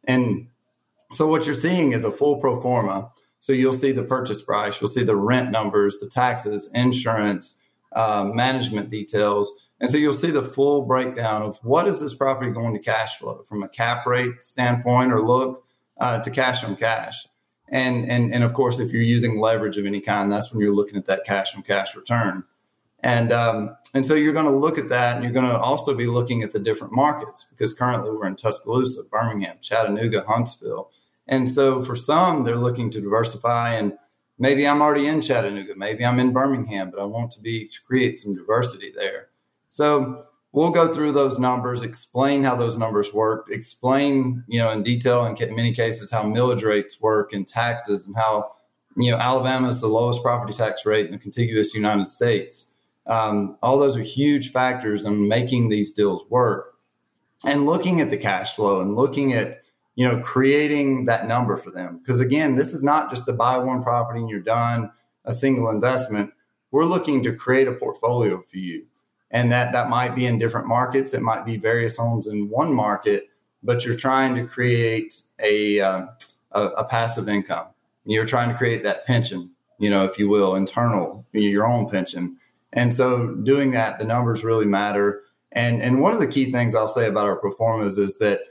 and 0.05 0.47
so 1.13 1.27
what 1.27 1.45
you're 1.45 1.55
seeing 1.55 1.93
is 1.93 2.03
a 2.03 2.11
full 2.11 2.37
pro 2.37 2.59
forma. 2.61 3.09
So 3.39 3.53
you'll 3.53 3.73
see 3.73 3.91
the 3.91 4.03
purchase 4.03 4.41
price, 4.41 4.81
you'll 4.81 4.89
see 4.89 5.03
the 5.03 5.15
rent 5.15 5.51
numbers, 5.51 5.99
the 5.99 6.09
taxes, 6.09 6.69
insurance, 6.73 7.55
uh, 7.93 8.29
management 8.33 8.89
details. 8.89 9.51
And 9.79 9.89
so 9.89 9.97
you'll 9.97 10.13
see 10.13 10.31
the 10.31 10.43
full 10.43 10.81
breakdown 10.81 11.43
of 11.43 11.57
what 11.63 11.87
is 11.87 11.99
this 11.99 12.15
property 12.15 12.51
going 12.51 12.73
to 12.73 12.79
cash 12.79 13.17
flow 13.17 13.43
from 13.47 13.63
a 13.63 13.69
cap 13.69 14.05
rate 14.05 14.43
standpoint 14.43 15.13
or 15.13 15.21
look 15.21 15.63
uh, 15.99 16.19
to 16.19 16.31
cash 16.31 16.63
on 16.63 16.75
cash. 16.75 17.27
And, 17.69 18.09
and, 18.09 18.33
and 18.33 18.43
of 18.43 18.53
course, 18.53 18.79
if 18.79 18.91
you're 18.91 19.01
using 19.01 19.39
leverage 19.39 19.77
of 19.77 19.85
any 19.85 20.01
kind, 20.01 20.31
that's 20.31 20.51
when 20.51 20.61
you're 20.61 20.73
looking 20.73 20.97
at 20.97 21.05
that 21.05 21.25
cash 21.25 21.55
on 21.55 21.61
cash 21.61 21.95
return. 21.95 22.43
And, 23.01 23.31
um, 23.31 23.77
and 23.93 24.05
so 24.05 24.15
you're 24.15 24.33
going 24.33 24.45
to 24.45 24.51
look 24.51 24.77
at 24.77 24.89
that 24.89 25.15
and 25.15 25.23
you're 25.23 25.33
going 25.33 25.47
to 25.47 25.59
also 25.59 25.93
be 25.93 26.07
looking 26.07 26.43
at 26.43 26.51
the 26.51 26.59
different 26.59 26.93
markets 26.93 27.45
because 27.49 27.73
currently 27.73 28.09
we're 28.09 28.25
in 28.25 28.35
Tuscaloosa, 28.35 29.03
Birmingham, 29.11 29.57
Chattanooga, 29.61 30.23
Huntsville. 30.27 30.89
And 31.27 31.49
so 31.49 31.83
for 31.83 31.95
some, 31.95 32.43
they're 32.43 32.55
looking 32.55 32.89
to 32.91 33.01
diversify 33.01 33.73
and 33.75 33.93
maybe 34.39 34.67
I'm 34.67 34.81
already 34.81 35.07
in 35.07 35.21
Chattanooga, 35.21 35.75
maybe 35.75 36.05
I'm 36.05 36.19
in 36.19 36.31
Birmingham, 36.31 36.91
but 36.91 36.99
I 36.99 37.05
want 37.05 37.31
to 37.31 37.41
be 37.41 37.67
to 37.67 37.77
create 37.85 38.17
some 38.17 38.35
diversity 38.35 38.91
there. 38.95 39.29
So 39.69 40.25
we'll 40.51 40.71
go 40.71 40.93
through 40.93 41.11
those 41.11 41.39
numbers, 41.39 41.83
explain 41.83 42.43
how 42.43 42.55
those 42.55 42.77
numbers 42.77 43.13
work, 43.13 43.47
explain, 43.51 44.43
you 44.47 44.59
know, 44.59 44.71
in 44.71 44.83
detail 44.83 45.25
in 45.25 45.55
many 45.55 45.73
cases 45.73 46.11
how 46.11 46.23
millage 46.23 46.63
rates 46.63 47.01
work 47.01 47.33
and 47.33 47.47
taxes 47.47 48.07
and 48.07 48.15
how, 48.15 48.53
you 48.95 49.11
know, 49.11 49.17
Alabama 49.17 49.67
is 49.67 49.79
the 49.79 49.87
lowest 49.87 50.23
property 50.23 50.53
tax 50.53 50.85
rate 50.85 51.05
in 51.07 51.11
the 51.11 51.17
contiguous 51.17 51.73
United 51.73 52.07
States. 52.07 52.71
Um, 53.05 53.57
all 53.61 53.77
those 53.77 53.95
are 53.95 54.01
huge 54.01 54.51
factors 54.51 55.05
in 55.05 55.27
making 55.27 55.69
these 55.69 55.93
deals 55.93 56.25
work. 56.29 56.75
And 57.45 57.67
looking 57.67 58.01
at 58.01 58.09
the 58.09 58.17
cash 58.17 58.55
flow 58.55 58.81
and 58.81 58.95
looking 58.95 59.33
at 59.33 59.61
you 59.97 60.07
know, 60.07 60.19
creating 60.19 61.05
that 61.05 61.27
number 61.27 61.57
for 61.57 61.71
them. 61.71 61.97
Because 61.97 62.21
again, 62.21 62.55
this 62.55 62.71
is 62.71 62.83
not 62.83 63.09
just 63.09 63.25
to 63.25 63.33
buy 63.33 63.57
one 63.57 63.81
property 63.81 64.19
and 64.19 64.29
you're 64.29 64.39
done, 64.39 64.91
a 65.25 65.33
single 65.33 65.71
investment. 65.71 66.31
We're 66.69 66.85
looking 66.85 67.23
to 67.23 67.33
create 67.35 67.67
a 67.67 67.71
portfolio 67.71 68.39
for 68.43 68.57
you. 68.57 68.85
And 69.31 69.51
that 69.51 69.71
that 69.71 69.89
might 69.89 70.15
be 70.15 70.27
in 70.27 70.37
different 70.37 70.67
markets. 70.67 71.15
It 71.15 71.23
might 71.23 71.45
be 71.45 71.57
various 71.57 71.97
homes 71.97 72.27
in 72.27 72.47
one 72.47 72.71
market, 72.71 73.29
but 73.63 73.85
you're 73.85 73.95
trying 73.95 74.35
to 74.35 74.45
create 74.45 75.19
a, 75.39 75.79
uh, 75.79 76.05
a, 76.51 76.61
a 76.61 76.83
passive 76.85 77.27
income. 77.27 77.65
You're 78.05 78.25
trying 78.25 78.49
to 78.49 78.55
create 78.55 78.83
that 78.83 79.07
pension, 79.07 79.49
you 79.79 79.89
know, 79.89 80.05
if 80.05 80.19
you 80.19 80.29
will, 80.29 80.55
internal, 80.55 81.25
your 81.33 81.65
own 81.65 81.89
pension. 81.89 82.37
And 82.71 82.93
so 82.93 83.29
doing 83.29 83.71
that, 83.71 83.97
the 83.97 84.05
numbers 84.05 84.43
really 84.43 84.67
matter. 84.67 85.23
And 85.53 85.81
and 85.81 86.01
one 86.01 86.13
of 86.13 86.19
the 86.19 86.27
key 86.27 86.51
things 86.51 86.75
I'll 86.75 86.87
say 86.87 87.07
about 87.07 87.25
our 87.25 87.37
performance 87.37 87.97
is 87.97 88.19
that 88.19 88.41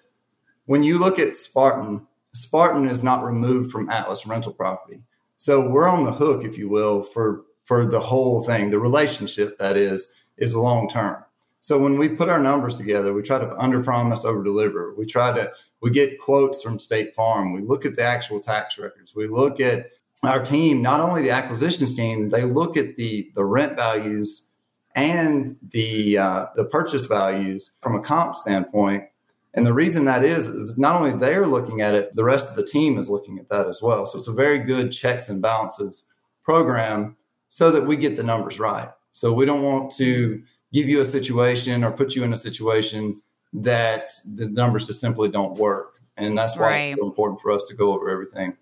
when 0.67 0.83
you 0.83 0.99
look 0.99 1.19
at 1.19 1.37
Spartan, 1.37 2.07
Spartan 2.35 2.89
is 2.89 3.03
not 3.03 3.25
removed 3.25 3.73
from 3.73 3.89
Atlas 3.89 4.27
rental 4.27 4.53
property. 4.53 5.01
So 5.39 5.69
we're 5.69 5.89
on 5.89 6.05
the 6.05 6.13
hook, 6.13 6.45
if 6.45 6.59
you 6.59 6.69
will, 6.69 7.03
for 7.03 7.45
for 7.65 7.87
the 7.87 8.01
whole 8.01 8.43
thing. 8.43 8.71
The 8.71 8.79
relationship 8.79 9.59
that 9.59 9.77
is 9.77 10.09
is 10.37 10.55
long 10.55 10.89
term. 10.89 11.25
So 11.63 11.79
when 11.79 11.99
we 11.99 12.09
put 12.09 12.29
our 12.29 12.39
numbers 12.39 12.77
together, 12.77 13.13
we 13.13 13.23
try 13.23 13.39
to 13.39 13.57
under 13.57 13.83
promise, 13.83 14.25
over 14.25 14.45
deliver. 14.45 14.95
We 14.95 15.07
try 15.07 15.33
to 15.33 15.53
we 15.81 15.91
get 15.91 16.21
quotes 16.21 16.63
from 16.63 16.79
State 16.79 17.15
Farm. 17.15 17.53
We 17.53 17.63
look 17.63 17.85
at 17.85 17.97
the 17.97 18.05
actual 18.05 18.41
tax 18.41 18.79
records. 18.79 19.15
We 19.15 19.27
look 19.27 19.61
at 19.61 19.91
our 20.23 20.43
team, 20.43 20.81
not 20.81 21.01
only 21.01 21.23
the 21.23 21.31
acquisitions 21.31 21.95
team, 21.95 22.31
they 22.31 22.45
look 22.45 22.77
at 22.77 22.97
the 22.97 23.31
the 23.35 23.45
rent 23.45 23.77
values 23.77 24.43
and 24.95 25.57
the 25.71 26.19
uh, 26.19 26.47
the 26.55 26.65
purchase 26.65 27.07
values 27.07 27.73
from 27.83 27.95
a 27.95 28.01
comp 28.01 28.35
standpoint 28.35 29.05
and 29.57 29.65
the 29.65 29.73
reason 29.73 30.05
that 30.05 30.23
is, 30.23 30.49
is 30.49 30.77
not 30.77 31.01
only 31.01 31.13
they're 31.13 31.47
looking 31.47 31.81
at 31.81 31.95
it, 31.95 32.15
the 32.15 32.23
rest 32.23 32.49
of 32.49 32.57
the 32.57 32.65
team 32.65 32.99
is 32.99 33.09
looking 33.09 33.39
at 33.39 33.49
that 33.49 33.67
as 33.67 33.81
well. 33.81 34.05
So 34.05 34.19
it's 34.19 34.29
a 34.29 34.33
very 34.33 34.59
good 34.59 34.93
checks 34.93 35.31
and 35.31 35.41
balances 35.41 36.05
program 36.43 37.17
so 37.49 37.71
that 37.71 37.87
we 37.87 37.97
get 37.97 38.17
the 38.17 38.23
numbers 38.23 38.61
right. 38.61 38.91
So 39.13 39.33
we 39.33 39.47
don't 39.47 39.63
want 39.63 39.93
to 39.97 40.43
give 40.75 40.91
you 40.91 41.01
a 41.01 41.07
situation 41.07 41.83
or 41.83 41.91
put 41.91 42.15
you 42.15 42.23
in 42.23 42.35
a 42.35 42.37
situation 42.37 43.23
that 43.55 44.13
the 44.35 44.47
numbers 44.47 44.87
just 44.87 45.01
simply 45.01 45.31
don't 45.31 45.57
work. 45.57 46.01
And 46.19 46.37
that's 46.37 46.57
why 46.57 46.71
right. 46.71 46.89
it's 46.89 46.99
so 46.99 47.07
important 47.07 47.41
for 47.41 47.51
us 47.51 47.65
to 47.67 47.75
go 47.75 47.95
over 47.95 48.11
everything. 48.11 48.59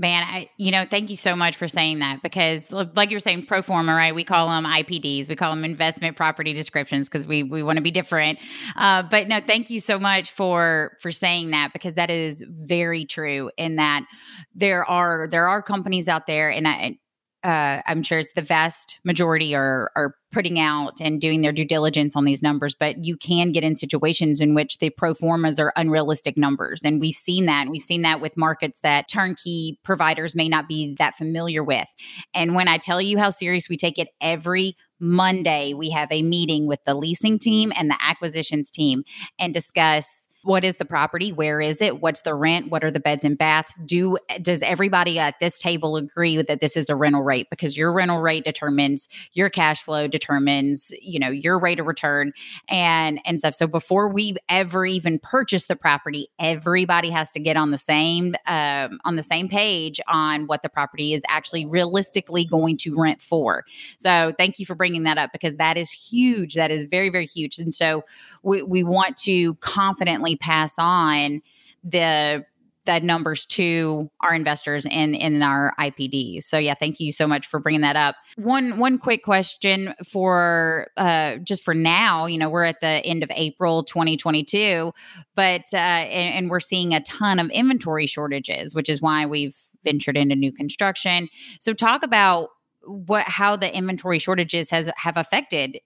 Man, 0.00 0.24
I, 0.26 0.48
you 0.56 0.70
know, 0.70 0.86
thank 0.88 1.10
you 1.10 1.16
so 1.16 1.36
much 1.36 1.56
for 1.56 1.68
saying 1.68 1.98
that 1.98 2.22
because, 2.22 2.72
like 2.72 3.10
you're 3.10 3.20
saying, 3.20 3.44
pro 3.44 3.60
forma, 3.60 3.92
right? 3.94 4.14
We 4.14 4.24
call 4.24 4.48
them 4.48 4.64
IPDs, 4.64 5.28
we 5.28 5.36
call 5.36 5.54
them 5.54 5.62
investment 5.62 6.16
property 6.16 6.54
descriptions 6.54 7.06
because 7.06 7.26
we 7.26 7.42
we 7.42 7.62
want 7.62 7.76
to 7.76 7.82
be 7.82 7.90
different. 7.90 8.38
Uh, 8.76 9.02
but 9.02 9.28
no, 9.28 9.40
thank 9.40 9.68
you 9.68 9.78
so 9.78 9.98
much 9.98 10.30
for 10.30 10.96
for 11.02 11.12
saying 11.12 11.50
that 11.50 11.74
because 11.74 11.94
that 11.94 12.08
is 12.10 12.42
very 12.48 13.04
true. 13.04 13.50
In 13.58 13.76
that 13.76 14.06
there 14.54 14.86
are 14.86 15.28
there 15.30 15.48
are 15.48 15.60
companies 15.60 16.08
out 16.08 16.26
there, 16.26 16.48
and 16.48 16.66
I 16.66 16.98
uh, 17.42 17.80
I'm 17.86 18.02
sure 18.02 18.18
it's 18.18 18.32
the 18.34 18.42
vast 18.42 18.98
majority 19.04 19.54
are 19.54 19.90
are 19.96 20.14
putting 20.30 20.60
out 20.60 21.00
and 21.00 21.20
doing 21.20 21.42
their 21.42 21.52
due 21.52 21.64
diligence 21.64 22.14
on 22.14 22.24
these 22.24 22.42
numbers, 22.42 22.74
but 22.74 23.04
you 23.04 23.16
can 23.16 23.50
get 23.50 23.64
in 23.64 23.74
situations 23.74 24.40
in 24.40 24.54
which 24.54 24.78
the 24.78 24.90
pro 24.90 25.14
formas 25.14 25.58
are 25.58 25.72
unrealistic 25.76 26.36
numbers, 26.36 26.82
and 26.84 27.00
we've 27.00 27.14
seen 27.14 27.46
that. 27.46 27.68
We've 27.68 27.82
seen 27.82 28.02
that 28.02 28.20
with 28.20 28.36
markets 28.36 28.80
that 28.80 29.08
turnkey 29.08 29.78
providers 29.82 30.34
may 30.34 30.48
not 30.48 30.68
be 30.68 30.94
that 30.98 31.16
familiar 31.16 31.64
with. 31.64 31.88
And 32.34 32.54
when 32.54 32.68
I 32.68 32.76
tell 32.76 33.00
you 33.00 33.18
how 33.18 33.30
serious 33.30 33.68
we 33.68 33.76
take 33.76 33.98
it 33.98 34.08
every 34.20 34.76
Monday, 35.00 35.72
we 35.72 35.90
have 35.90 36.12
a 36.12 36.22
meeting 36.22 36.66
with 36.66 36.80
the 36.84 36.94
leasing 36.94 37.38
team 37.38 37.72
and 37.74 37.90
the 37.90 37.96
acquisitions 38.02 38.70
team 38.70 39.02
and 39.38 39.54
discuss 39.54 40.28
what 40.42 40.64
is 40.64 40.76
the 40.76 40.84
property? 40.86 41.32
Where 41.32 41.60
is 41.60 41.82
it? 41.82 42.00
What's 42.00 42.22
the 42.22 42.34
rent? 42.34 42.70
What 42.70 42.82
are 42.82 42.90
the 42.90 43.00
beds 43.00 43.24
and 43.24 43.36
baths? 43.36 43.78
Do 43.84 44.16
does 44.40 44.62
everybody 44.62 45.18
at 45.18 45.38
this 45.38 45.58
table 45.58 45.96
agree 45.96 46.40
that 46.40 46.60
this 46.60 46.76
is 46.76 46.86
the 46.86 46.96
rental 46.96 47.22
rate? 47.22 47.48
Because 47.50 47.76
your 47.76 47.92
rental 47.92 48.20
rate 48.20 48.44
determines 48.44 49.08
your 49.34 49.50
cash 49.50 49.82
flow 49.82 50.08
determines 50.08 50.92
you 51.02 51.18
know 51.18 51.28
your 51.30 51.58
rate 51.58 51.78
of 51.78 51.86
return 51.86 52.32
and 52.68 53.20
and 53.26 53.38
stuff. 53.38 53.54
So 53.54 53.66
before 53.66 54.08
we 54.08 54.36
ever 54.48 54.86
even 54.86 55.18
purchase 55.18 55.66
the 55.66 55.76
property 55.76 56.28
everybody 56.38 57.10
has 57.10 57.30
to 57.32 57.40
get 57.40 57.56
on 57.56 57.70
the 57.70 57.78
same 57.78 58.34
um, 58.46 58.98
on 59.04 59.16
the 59.16 59.22
same 59.22 59.48
page 59.48 60.00
on 60.08 60.46
what 60.46 60.62
the 60.62 60.70
property 60.70 61.12
is 61.12 61.22
actually 61.28 61.66
realistically 61.66 62.46
going 62.46 62.78
to 62.78 62.94
rent 62.96 63.20
for. 63.20 63.64
So 63.98 64.32
thank 64.38 64.58
you 64.58 64.64
for 64.64 64.74
bringing 64.74 65.02
that 65.02 65.18
up 65.18 65.32
because 65.32 65.56
that 65.56 65.76
is 65.76 65.90
huge. 65.90 66.54
That 66.54 66.70
is 66.70 66.84
very 66.84 67.10
very 67.10 67.26
huge. 67.26 67.58
And 67.58 67.74
so 67.74 68.04
we, 68.42 68.62
we 68.62 68.82
want 68.82 69.18
to 69.18 69.54
confidently 69.56 70.29
pass 70.36 70.74
on 70.78 71.42
the 71.82 72.44
the 72.86 73.00
numbers 73.00 73.46
to 73.46 74.10
our 74.20 74.34
investors 74.34 74.86
in 74.86 75.14
in 75.14 75.42
our 75.42 75.74
IPDs. 75.78 76.44
So 76.44 76.58
yeah, 76.58 76.74
thank 76.74 76.98
you 76.98 77.12
so 77.12 77.26
much 77.26 77.46
for 77.46 77.60
bringing 77.60 77.82
that 77.82 77.96
up. 77.96 78.16
One 78.36 78.78
one 78.78 78.98
quick 78.98 79.22
question 79.22 79.94
for 80.06 80.88
uh, 80.96 81.36
just 81.36 81.62
for 81.62 81.74
now. 81.74 82.26
You 82.26 82.38
know, 82.38 82.48
we're 82.48 82.64
at 82.64 82.80
the 82.80 83.04
end 83.04 83.22
of 83.22 83.30
April 83.34 83.84
2022, 83.84 84.92
but 85.34 85.62
uh, 85.72 85.76
and, 85.76 86.34
and 86.34 86.50
we're 86.50 86.60
seeing 86.60 86.94
a 86.94 87.02
ton 87.02 87.38
of 87.38 87.50
inventory 87.50 88.06
shortages, 88.06 88.74
which 88.74 88.88
is 88.88 89.00
why 89.02 89.26
we've 89.26 89.56
ventured 89.84 90.16
into 90.16 90.34
new 90.34 90.52
construction. 90.52 91.28
So 91.60 91.74
talk 91.74 92.02
about 92.02 92.48
what 92.84 93.24
how 93.26 93.56
the 93.56 93.74
inventory 93.74 94.18
shortages 94.18 94.70
has 94.70 94.90
have 94.96 95.16
affected 95.16 95.78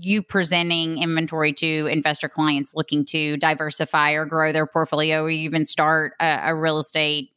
you 0.00 0.22
presenting 0.22 1.02
inventory 1.02 1.52
to 1.54 1.86
investor 1.86 2.28
clients 2.28 2.74
looking 2.74 3.04
to 3.06 3.36
diversify 3.36 4.12
or 4.12 4.24
grow 4.24 4.52
their 4.52 4.66
portfolio 4.66 5.22
or 5.22 5.30
even 5.30 5.64
start 5.64 6.14
a, 6.20 6.40
a 6.50 6.54
real 6.54 6.78
estate 6.78 7.34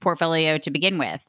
portfolio 0.00 0.58
to 0.58 0.70
begin 0.70 0.98
with? 0.98 1.22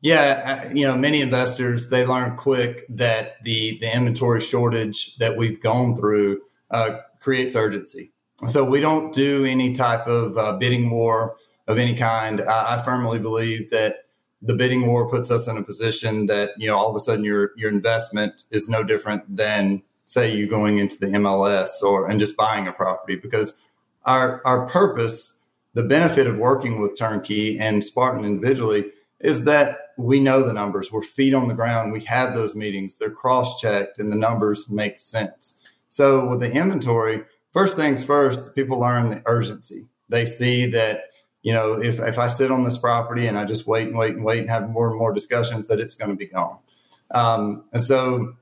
Yeah, 0.00 0.72
you 0.72 0.86
know, 0.86 0.96
many 0.96 1.20
investors 1.20 1.90
they 1.90 2.06
learn 2.06 2.36
quick 2.36 2.86
that 2.88 3.42
the 3.42 3.78
the 3.80 3.92
inventory 3.92 4.40
shortage 4.40 5.16
that 5.16 5.36
we've 5.36 5.60
gone 5.60 5.96
through 5.96 6.40
uh, 6.70 6.98
creates 7.20 7.56
urgency. 7.56 8.12
So 8.46 8.64
we 8.64 8.78
don't 8.78 9.12
do 9.12 9.44
any 9.44 9.72
type 9.72 10.06
of 10.06 10.38
uh, 10.38 10.52
bidding 10.58 10.90
war 10.90 11.36
of 11.66 11.78
any 11.78 11.96
kind. 11.96 12.40
I, 12.42 12.76
I 12.76 12.82
firmly 12.84 13.18
believe 13.18 13.70
that 13.70 14.04
the 14.42 14.54
bidding 14.54 14.86
war 14.86 15.08
puts 15.08 15.30
us 15.30 15.48
in 15.48 15.56
a 15.56 15.62
position 15.62 16.26
that 16.26 16.50
you 16.58 16.68
know 16.68 16.76
all 16.76 16.90
of 16.90 16.96
a 16.96 17.00
sudden 17.00 17.24
your 17.24 17.52
your 17.56 17.70
investment 17.70 18.44
is 18.50 18.68
no 18.68 18.82
different 18.82 19.24
than 19.34 19.82
say 20.06 20.34
you 20.34 20.46
going 20.46 20.78
into 20.78 20.98
the 20.98 21.06
MLS 21.06 21.82
or 21.82 22.08
and 22.08 22.20
just 22.20 22.36
buying 22.36 22.66
a 22.68 22.72
property 22.72 23.16
because 23.16 23.54
our 24.04 24.40
our 24.44 24.66
purpose 24.66 25.40
the 25.74 25.82
benefit 25.82 26.26
of 26.26 26.38
working 26.38 26.80
with 26.80 26.98
turnkey 26.98 27.58
and 27.58 27.84
Spartan 27.84 28.24
individually 28.24 28.90
is 29.20 29.44
that 29.44 29.76
we 29.96 30.20
know 30.20 30.42
the 30.42 30.52
numbers. 30.52 30.90
We're 30.92 31.02
feet 31.02 31.34
on 31.34 31.48
the 31.48 31.54
ground. 31.54 31.92
We 31.92 32.00
have 32.04 32.34
those 32.34 32.54
meetings. 32.54 32.96
They're 32.96 33.10
cross 33.10 33.60
checked 33.60 33.98
and 33.98 34.10
the 34.10 34.16
numbers 34.16 34.68
make 34.68 34.98
sense. 34.98 35.54
So 35.88 36.28
with 36.28 36.40
the 36.40 36.50
inventory 36.50 37.24
first 37.52 37.76
things 37.76 38.02
first 38.02 38.54
people 38.54 38.78
learn 38.78 39.10
the 39.10 39.22
urgency. 39.26 39.86
They 40.08 40.26
see 40.26 40.66
that 40.70 41.02
you 41.48 41.54
know, 41.54 41.80
if, 41.80 41.98
if 41.98 42.18
I 42.18 42.28
sit 42.28 42.50
on 42.50 42.64
this 42.64 42.76
property 42.76 43.26
and 43.26 43.38
I 43.38 43.46
just 43.46 43.66
wait 43.66 43.88
and 43.88 43.96
wait 43.96 44.14
and 44.16 44.22
wait 44.22 44.40
and 44.40 44.50
have 44.50 44.68
more 44.68 44.88
and 44.90 44.98
more 44.98 45.14
discussions, 45.14 45.66
that 45.68 45.80
it's 45.80 45.94
going 45.94 46.10
to 46.10 46.16
be 46.16 46.26
gone. 46.26 46.58
Um, 47.12 47.64
and 47.72 47.80
so 47.80 48.34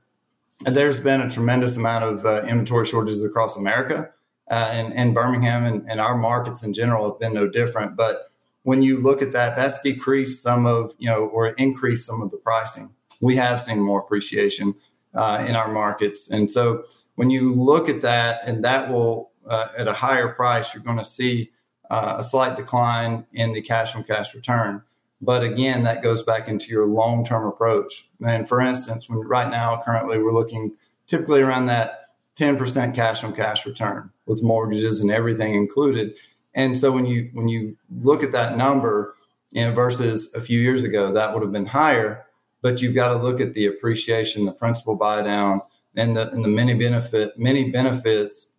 and 0.65 0.75
there's 0.75 0.99
been 0.99 1.21
a 1.21 1.29
tremendous 1.29 1.77
amount 1.77 2.03
of 2.03 2.25
uh, 2.25 2.43
inventory 2.43 2.85
shortages 2.85 3.23
across 3.23 3.55
America. 3.55 4.09
Uh, 4.51 4.67
and, 4.71 4.93
and 4.93 5.13
Birmingham 5.13 5.63
and, 5.63 5.89
and 5.89 6.01
our 6.01 6.17
markets 6.17 6.63
in 6.63 6.73
general 6.73 7.09
have 7.09 7.17
been 7.17 7.33
no 7.33 7.47
different. 7.47 7.95
But 7.95 8.29
when 8.63 8.81
you 8.81 8.99
look 8.99 9.21
at 9.21 9.31
that, 9.31 9.55
that's 9.55 9.81
decreased 9.81 10.43
some 10.43 10.65
of, 10.65 10.93
you 10.97 11.09
know, 11.09 11.27
or 11.27 11.49
increased 11.51 12.05
some 12.05 12.21
of 12.21 12.29
the 12.31 12.37
pricing. 12.37 12.93
We 13.21 13.37
have 13.37 13.61
seen 13.61 13.79
more 13.79 14.01
appreciation 14.01 14.75
uh, 15.13 15.45
in 15.47 15.55
our 15.55 15.71
markets. 15.71 16.29
And 16.29 16.51
so 16.51 16.83
when 17.15 17.29
you 17.29 17.53
look 17.53 17.87
at 17.87 18.01
that, 18.01 18.41
and 18.45 18.65
that 18.65 18.91
will, 18.91 19.31
uh, 19.47 19.69
at 19.77 19.87
a 19.87 19.93
higher 19.93 20.33
price, 20.33 20.73
you're 20.73 20.83
going 20.83 20.97
to 20.97 21.05
see 21.05 21.51
uh, 21.89 22.15
a 22.17 22.23
slight 22.23 22.57
decline 22.57 23.25
in 23.33 23.53
the 23.53 23.61
cash 23.61 23.95
on 23.95 24.03
cash 24.03 24.33
return. 24.35 24.81
But 25.21 25.43
again, 25.43 25.83
that 25.83 26.03
goes 26.03 26.21
back 26.23 26.47
into 26.47 26.69
your 26.69 26.85
long 26.85 27.25
term 27.25 27.45
approach. 27.45 28.09
And 28.25 28.47
for 28.47 28.61
instance, 28.61 29.09
when 29.09 29.19
right 29.21 29.49
now, 29.49 29.81
currently, 29.83 30.21
we're 30.21 30.31
looking 30.31 30.75
typically 31.07 31.41
around 31.41 31.65
that 31.67 32.09
10% 32.37 32.93
cash 32.93 33.23
on 33.23 33.33
cash 33.33 33.65
return 33.65 34.11
with 34.27 34.43
mortgages 34.43 34.99
and 34.99 35.09
everything 35.09 35.55
included. 35.55 36.13
And 36.53 36.77
so 36.77 36.91
when 36.91 37.05
you 37.05 37.29
when 37.33 37.47
you 37.47 37.75
look 37.99 38.23
at 38.23 38.31
that 38.33 38.57
number, 38.57 39.15
you 39.51 39.61
know, 39.61 39.73
versus 39.73 40.33
a 40.33 40.41
few 40.41 40.59
years 40.59 40.83
ago, 40.83 41.11
that 41.13 41.33
would 41.33 41.41
have 41.41 41.51
been 41.51 41.65
higher. 41.65 42.25
But 42.61 42.81
you've 42.81 42.95
got 42.95 43.09
to 43.09 43.17
look 43.17 43.39
at 43.39 43.53
the 43.53 43.67
appreciation, 43.67 44.45
the 44.45 44.51
principal 44.51 44.95
buy 44.95 45.21
down, 45.21 45.61
and 45.95 46.15
the 46.15 46.29
and 46.31 46.43
the 46.43 46.47
many 46.47 46.73
benefit 46.73 47.37
many 47.37 47.71
benefits 47.71 48.53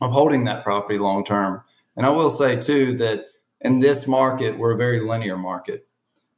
of 0.00 0.12
holding 0.12 0.44
that 0.44 0.64
property 0.64 0.98
long 0.98 1.24
term. 1.24 1.62
And 1.96 2.06
I 2.06 2.10
will 2.10 2.30
say 2.30 2.56
too 2.56 2.96
that 2.98 3.26
in 3.62 3.80
this 3.80 4.06
market, 4.06 4.58
we're 4.58 4.72
a 4.72 4.76
very 4.76 5.00
linear 5.00 5.36
market. 5.36 5.86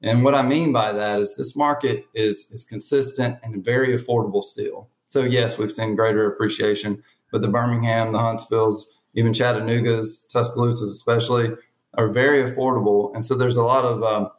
And 0.02 0.22
what 0.22 0.34
I 0.34 0.42
mean 0.42 0.72
by 0.72 0.92
that 0.92 1.20
is 1.20 1.34
this 1.34 1.56
market 1.56 2.06
is, 2.14 2.50
is 2.52 2.64
consistent 2.64 3.38
and 3.42 3.64
very 3.64 3.98
affordable 3.98 4.44
still. 4.44 4.88
So 5.08 5.22
yes, 5.22 5.58
we've 5.58 5.72
seen 5.72 5.96
greater 5.96 6.30
appreciation, 6.30 7.02
but 7.32 7.42
the 7.42 7.48
Birmingham, 7.48 8.12
the 8.12 8.18
Huntsvilles, 8.18 8.84
even 9.14 9.34
Chattanooga's, 9.34 10.24
Tuscaloosa's 10.24 10.92
especially, 10.92 11.50
are 11.94 12.08
very 12.08 12.48
affordable. 12.48 13.14
And 13.14 13.24
so 13.24 13.34
there's 13.34 13.56
a 13.56 13.62
lot 13.62 13.84
of 13.84 14.02
um, 14.04 14.30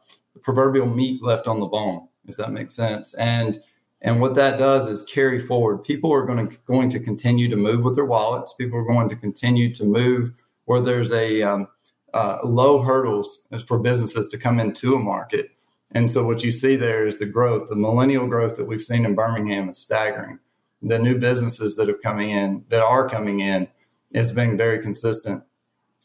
proverbial 0.42 0.86
meat 0.86 1.22
left 1.22 1.48
on 1.48 1.60
the 1.60 1.66
bone, 1.66 2.08
if 2.28 2.38
that 2.38 2.52
makes 2.52 2.76
sense. 2.76 3.14
And 3.16 3.62
and 4.02 4.22
what 4.22 4.36
that 4.36 4.58
does 4.58 4.88
is 4.88 5.04
carry 5.04 5.42
forward. 5.42 5.84
People 5.84 6.14
are 6.14 6.26
going 6.26 6.50
to 6.50 6.58
going 6.60 6.90
to 6.92 7.00
continue 7.00 7.50
to 7.50 7.58
move 7.58 7.84
with 7.84 7.96
their 7.96 8.06
wallets. 8.06 8.54
People 8.54 8.80
are 8.80 8.86
going 8.86 9.10
to 9.10 9.16
continue 9.16 9.74
to 9.74 9.84
move 9.84 10.32
where 10.70 10.80
there's 10.80 11.12
a 11.12 11.42
um, 11.42 11.68
uh, 12.14 12.38
low 12.44 12.80
hurdles 12.80 13.40
for 13.66 13.80
businesses 13.80 14.30
to 14.30 14.38
come 14.38 14.60
into 14.60 14.94
a 14.94 15.00
market. 15.00 15.50
And 15.94 16.12
so 16.12 16.24
what 16.28 16.44
you 16.44 16.52
see 16.52 16.76
there 16.76 17.08
is 17.08 17.18
the 17.18 17.26
growth, 17.26 17.70
the 17.70 17.76
millennial 17.76 18.28
growth 18.28 18.56
that 18.58 18.68
we've 18.68 18.84
seen 18.84 19.04
in 19.04 19.16
Birmingham 19.16 19.70
is 19.70 19.80
staggering. 19.80 20.38
The 20.84 21.00
new 21.00 21.18
businesses 21.18 21.76
that 21.76 21.88
have 21.88 22.04
coming 22.04 22.30
in, 22.30 22.66
that 22.70 22.84
are 22.84 23.10
coming 23.10 23.40
in, 23.40 23.68
has 24.14 24.32
been 24.32 24.58
very 24.58 24.78
consistent. 24.78 25.42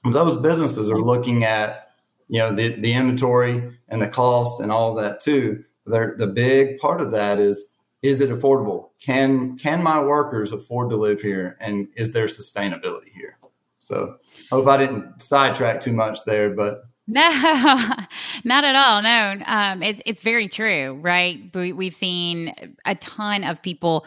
Those 0.02 0.38
businesses 0.38 0.90
are 0.90 1.02
looking 1.02 1.44
at, 1.44 1.90
you 2.28 2.38
know, 2.38 2.54
the, 2.54 2.68
the 2.80 2.94
inventory 2.94 3.78
and 3.90 4.00
the 4.00 4.08
cost 4.08 4.62
and 4.62 4.72
all 4.72 4.94
that 4.94 5.20
too. 5.20 5.62
They're, 5.84 6.14
the 6.16 6.26
big 6.26 6.78
part 6.78 7.02
of 7.02 7.12
that 7.12 7.38
is, 7.38 7.66
is 8.00 8.22
it 8.22 8.30
affordable? 8.30 8.88
Can 8.98 9.58
can 9.58 9.82
my 9.82 10.02
workers 10.02 10.52
afford 10.52 10.88
to 10.88 10.96
live 10.96 11.20
here? 11.20 11.58
And 11.60 11.88
is 11.96 12.12
there 12.12 12.26
sustainability 12.26 13.12
here? 13.14 13.36
So 13.84 14.16
I 14.50 14.54
hope 14.54 14.68
I 14.68 14.76
didn't 14.76 15.20
sidetrack 15.20 15.80
too 15.80 15.92
much 15.92 16.24
there, 16.24 16.50
but 16.50 16.84
no, 17.06 17.20
not 18.44 18.64
at 18.64 18.74
all. 18.74 19.02
No, 19.02 19.42
um, 19.44 19.82
it, 19.82 20.00
it's 20.06 20.22
very 20.22 20.48
true, 20.48 20.98
right? 21.02 21.50
We, 21.54 21.84
have 21.84 21.94
seen 21.94 22.54
a 22.86 22.94
ton 22.94 23.44
of 23.44 23.60
people 23.60 24.06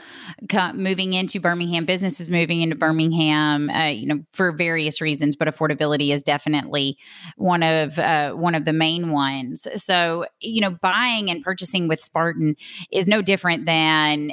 come, 0.50 0.82
moving 0.82 1.14
into 1.14 1.40
Birmingham, 1.40 1.86
businesses 1.86 2.28
moving 2.28 2.62
into 2.62 2.76
Birmingham, 2.76 3.70
uh, 3.70 3.86
you 3.90 4.08
know, 4.08 4.24
for 4.34 4.52
various 4.52 5.00
reasons, 5.00 5.36
but 5.36 5.48
affordability 5.48 6.10
is 6.10 6.24
definitely 6.24 6.98
one 7.36 7.62
of 7.62 8.00
uh, 8.00 8.32
one 8.32 8.56
of 8.56 8.66
the 8.66 8.74
main 8.74 9.12
ones. 9.12 9.68
So, 9.76 10.26
you 10.40 10.62
know, 10.62 10.72
buying 10.72 11.30
and 11.30 11.44
purchasing 11.44 11.88
with 11.88 12.02
Spartan 12.02 12.56
is 12.92 13.08
no 13.08 13.22
different 13.22 13.68
than 13.68 14.32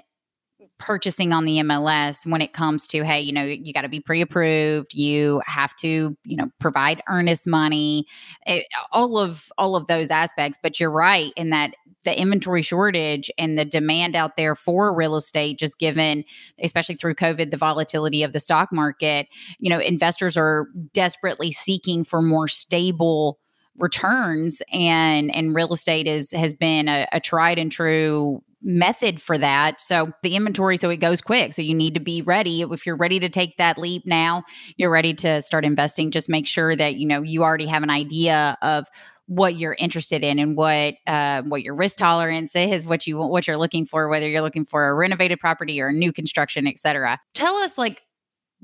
purchasing 0.79 1.33
on 1.33 1.45
the 1.45 1.59
MLS 1.59 2.27
when 2.27 2.43
it 2.43 2.53
comes 2.53 2.87
to 2.89 3.05
hey, 3.05 3.21
you 3.21 3.33
know, 3.33 3.45
you 3.45 3.73
got 3.73 3.83
to 3.83 3.89
be 3.89 4.01
pre-approved, 4.01 4.93
you 4.93 5.41
have 5.47 5.75
to, 5.77 6.17
you 6.25 6.37
know, 6.37 6.51
provide 6.59 7.03
earnest 7.09 7.47
money, 7.47 8.07
it, 8.47 8.67
eh, 8.71 8.79
all 8.93 9.19
of 9.19 9.51
all 9.59 9.77
of 9.77 9.87
those 9.87 10.11
aspects. 10.11 10.59
But 10.63 10.81
you're 10.81 10.91
right 10.91 11.33
in 11.37 11.51
that 11.51 11.75
the 12.05 12.19
inventory 12.19 12.63
shortage 12.63 13.31
and 13.39 13.59
the 13.59 13.65
demand 13.65 14.15
out 14.15 14.37
there 14.37 14.55
for 14.55 14.95
real 14.95 15.17
estate, 15.17 15.59
just 15.59 15.79
given, 15.79 16.25
especially 16.63 16.97
through 16.97 17.15
COVID, 17.15 17.51
the 17.51 17.57
volatility 17.57 18.23
of 18.23 18.33
the 18.33 18.41
stock 18.41 18.71
market, 18.73 19.27
you 19.59 19.71
know, 19.71 19.81
investors 19.81 20.37
are 20.37 20.69
desperately 20.93 21.51
seeking 21.51 22.05
for 22.05 22.21
more 22.21 22.49
stable 22.49 23.39
returns 23.77 24.63
and 24.73 25.35
and 25.35 25.55
real 25.55 25.73
estate 25.73 26.07
is 26.07 26.31
has 26.31 26.55
been 26.55 26.89
a, 26.89 27.09
a 27.11 27.19
tried 27.19 27.59
and 27.59 27.73
true 27.73 28.41
method 28.65 29.21
for 29.21 29.37
that. 29.39 29.81
So 29.81 30.11
the 30.23 30.35
inventory, 30.35 30.77
so 30.79 30.91
it 30.91 30.97
goes 30.97 31.21
quick. 31.21 31.53
So 31.53 31.63
you 31.63 31.75
need 31.75 31.95
to 31.95 32.01
be 32.01 32.23
ready. 32.23 32.63
If 32.63 32.87
you're 32.87 32.97
ready 32.97 33.21
to 33.21 33.29
take 33.29 33.59
that 33.59 33.79
leap 33.79 34.05
now, 34.07 34.43
you're 34.77 34.91
ready 34.91 35.15
to 35.15 35.43
start 35.43 35.65
investing. 35.65 36.11
Just 36.11 36.29
make 36.29 36.47
sure 36.47 36.75
that 36.75 36.97
you 36.97 37.07
know 37.07 37.23
you 37.23 37.43
already 37.43 37.67
have 37.67 37.83
an 37.83 37.91
idea 37.91 38.57
of 38.63 38.87
what 39.27 39.57
you're 39.57 39.77
interested 39.79 40.23
in 40.23 40.39
and 40.39 40.57
what 40.57 40.95
uh, 41.07 41.43
what 41.43 41.63
your 41.63 41.75
risk 41.75 41.99
tolerance 41.99 42.57
is, 42.57 42.87
what 42.87 43.07
you 43.07 43.19
what 43.19 43.47
you're 43.47 43.57
looking 43.57 43.87
for, 43.87 44.09
whether 44.09 44.29
you're 44.29 44.43
looking 44.43 44.65
for 44.65 44.89
a 44.89 44.95
renovated 44.95 45.39
property 45.41 45.81
or 45.81 45.89
a 45.89 45.93
new 45.93 46.13
construction, 46.13 46.67
et 46.67 46.79
cetera. 46.79 47.19
Tell 47.35 47.55
us 47.57 47.79
like 47.79 48.03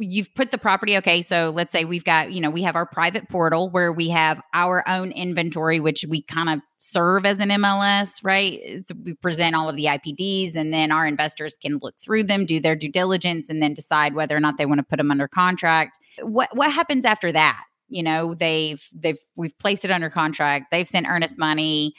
you've 0.01 0.35
put 0.35 0.51
the 0.51 0.59
property 0.59 0.97
okay 0.97 1.23
so 1.23 1.53
let's 1.55 1.71
say 1.71 1.85
we've 1.85 2.05
got 2.05 2.33
you 2.33 2.41
know 2.41 2.51
we 2.51 2.63
have 2.63 2.75
our 2.75 2.87
private 2.87 3.29
portal 3.29 3.69
where 3.71 3.93
we 3.93 4.09
have 4.09 4.41
our 4.55 4.83
own 4.89 5.13
inventory 5.13 5.79
which 5.79 6.05
we 6.09 6.23
kind 6.23 6.49
of 6.49 6.61
serve 6.79 7.27
as 7.27 7.41
an 7.41 7.51
mls 7.51 8.21
right? 8.23 8.83
So 8.85 8.95
we 9.05 9.15
present 9.15 9.55
all 9.55 9.69
of 9.69 9.77
the 9.77 9.85
ipds 9.85 10.57
and 10.57 10.73
then 10.73 10.91
our 10.91 11.07
investors 11.07 11.57
can 11.61 11.79
look 11.83 11.95
through 12.01 12.25
them 12.25 12.47
do 12.47 12.59
their 12.59 12.75
due 12.75 12.91
diligence 12.91 13.51
and 13.51 13.63
then 13.63 13.75
decide 13.75 14.15
whether 14.15 14.37
or 14.37 14.41
not 14.41 14.57
they 14.57 14.67
want 14.67 14.79
to 14.79 14.85
put 14.85 14.97
them 14.97 15.11
under 15.11 15.29
contract. 15.29 15.99
What 16.23 16.49
what 16.57 16.73
happens 16.73 17.05
after 17.05 17.31
that? 17.33 17.63
You 17.89 18.03
know 18.03 18.35
they've 18.35 18.83
they've 18.95 19.19
we've 19.37 19.57
placed 19.59 19.85
it 19.85 19.91
under 19.91 20.11
contract 20.11 20.71
they've 20.71 20.89
sent 20.89 21.07
earnest 21.07 21.39
money. 21.39 21.95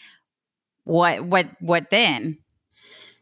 What 0.83 1.25
what 1.25 1.47
what 1.59 1.89
then? 1.89 2.37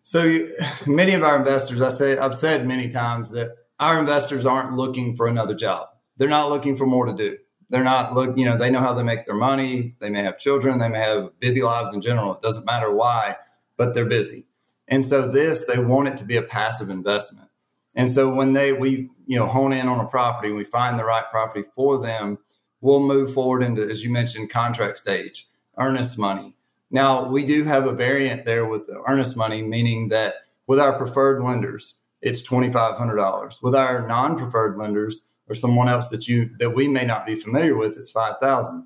So 0.03 0.48
many 0.88 1.13
of 1.13 1.24
our 1.24 1.38
investors 1.38 1.83
i 1.83 1.89
say 1.89 2.17
i've 2.17 2.33
said 2.33 2.65
many 2.65 2.88
times 2.88 3.29
that 3.29 3.50
our 3.79 4.00
investors 4.00 4.45
aren't 4.45 4.75
looking 4.75 5.15
for 5.15 5.27
another 5.27 5.55
job. 5.55 5.89
They're 6.17 6.29
not 6.29 6.50
looking 6.50 6.75
for 6.75 6.86
more 6.86 7.05
to 7.05 7.13
do. 7.13 7.38
They're 7.69 7.83
not 7.83 8.13
look 8.13 8.38
you 8.38 8.45
know 8.45 8.57
they 8.57 8.69
know 8.69 8.79
how 8.79 8.93
they 8.93 9.03
make 9.03 9.25
their 9.25 9.36
money. 9.36 9.95
They 10.00 10.09
may 10.09 10.24
have 10.24 10.39
children. 10.39 10.79
They 10.79 10.89
may 10.89 11.00
have 11.00 11.39
busy 11.39 11.62
lives 11.62 11.93
in 11.93 12.01
general. 12.01 12.33
It 12.33 12.41
doesn't 12.41 12.65
matter 12.65 12.91
why 12.93 13.36
but 13.77 13.93
they're 13.93 14.05
busy. 14.05 14.45
And 14.89 15.05
so 15.05 15.27
this 15.27 15.65
they 15.65 15.79
want 15.79 16.09
it 16.09 16.17
to 16.17 16.25
be 16.25 16.36
a 16.36 16.41
passive 16.41 16.89
investment. 16.89 17.48
And 17.95 18.12
so 18.12 18.33
when 18.33 18.53
they 18.53 18.74
we 18.74 19.09
you 19.25 19.38
know 19.38 19.48
hone 19.48 19.74
in 19.74 19.88
on 19.88 20.03
a 20.03 20.07
property 20.07 20.51
we 20.51 20.63
find 20.63 21.00
the 21.00 21.05
right 21.05 21.25
property 21.31 21.67
for 21.75 22.00
them 22.00 22.38
we'll 22.81 23.01
move 23.01 23.33
forward 23.33 23.63
into, 23.63 23.88
as 23.89 24.03
you 24.03 24.09
mentioned, 24.09 24.50
contract 24.50 24.98
stage, 24.98 25.48
earnest 25.77 26.17
money. 26.17 26.55
Now, 26.91 27.27
we 27.27 27.43
do 27.43 27.63
have 27.65 27.86
a 27.86 27.93
variant 27.93 28.45
there 28.45 28.65
with 28.65 28.88
the 28.88 29.01
earnest 29.07 29.36
money, 29.36 29.62
meaning 29.62 30.09
that 30.09 30.36
with 30.67 30.79
our 30.79 30.98
preferred 30.98 31.43
lenders, 31.43 31.95
it's 32.21 32.41
$2,500. 32.47 33.61
With 33.61 33.75
our 33.75 34.07
non-preferred 34.07 34.77
lenders 34.77 35.25
or 35.47 35.55
someone 35.55 35.89
else 35.89 36.07
that 36.09 36.27
you 36.27 36.49
that 36.59 36.71
we 36.71 36.88
may 36.88 37.05
not 37.05 37.25
be 37.25 37.35
familiar 37.35 37.75
with, 37.75 37.97
it's 37.97 38.11
5,000. 38.11 38.85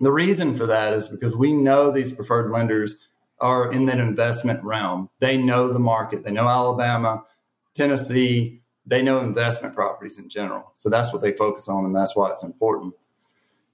The 0.00 0.12
reason 0.12 0.56
for 0.56 0.66
that 0.66 0.92
is 0.92 1.08
because 1.08 1.36
we 1.36 1.52
know 1.52 1.90
these 1.90 2.12
preferred 2.12 2.50
lenders 2.50 2.96
are 3.40 3.72
in 3.72 3.86
that 3.86 3.98
investment 3.98 4.62
realm. 4.62 5.10
They 5.18 5.36
know 5.36 5.72
the 5.72 5.78
market. 5.78 6.24
They 6.24 6.30
know 6.30 6.48
Alabama, 6.48 7.24
Tennessee. 7.74 8.62
They 8.86 9.02
know 9.02 9.20
investment 9.20 9.74
properties 9.74 10.18
in 10.18 10.28
general. 10.28 10.72
So 10.74 10.88
that's 10.88 11.12
what 11.12 11.22
they 11.22 11.32
focus 11.32 11.68
on, 11.68 11.84
and 11.84 11.94
that's 11.94 12.16
why 12.16 12.30
it's 12.30 12.42
important. 12.42 12.94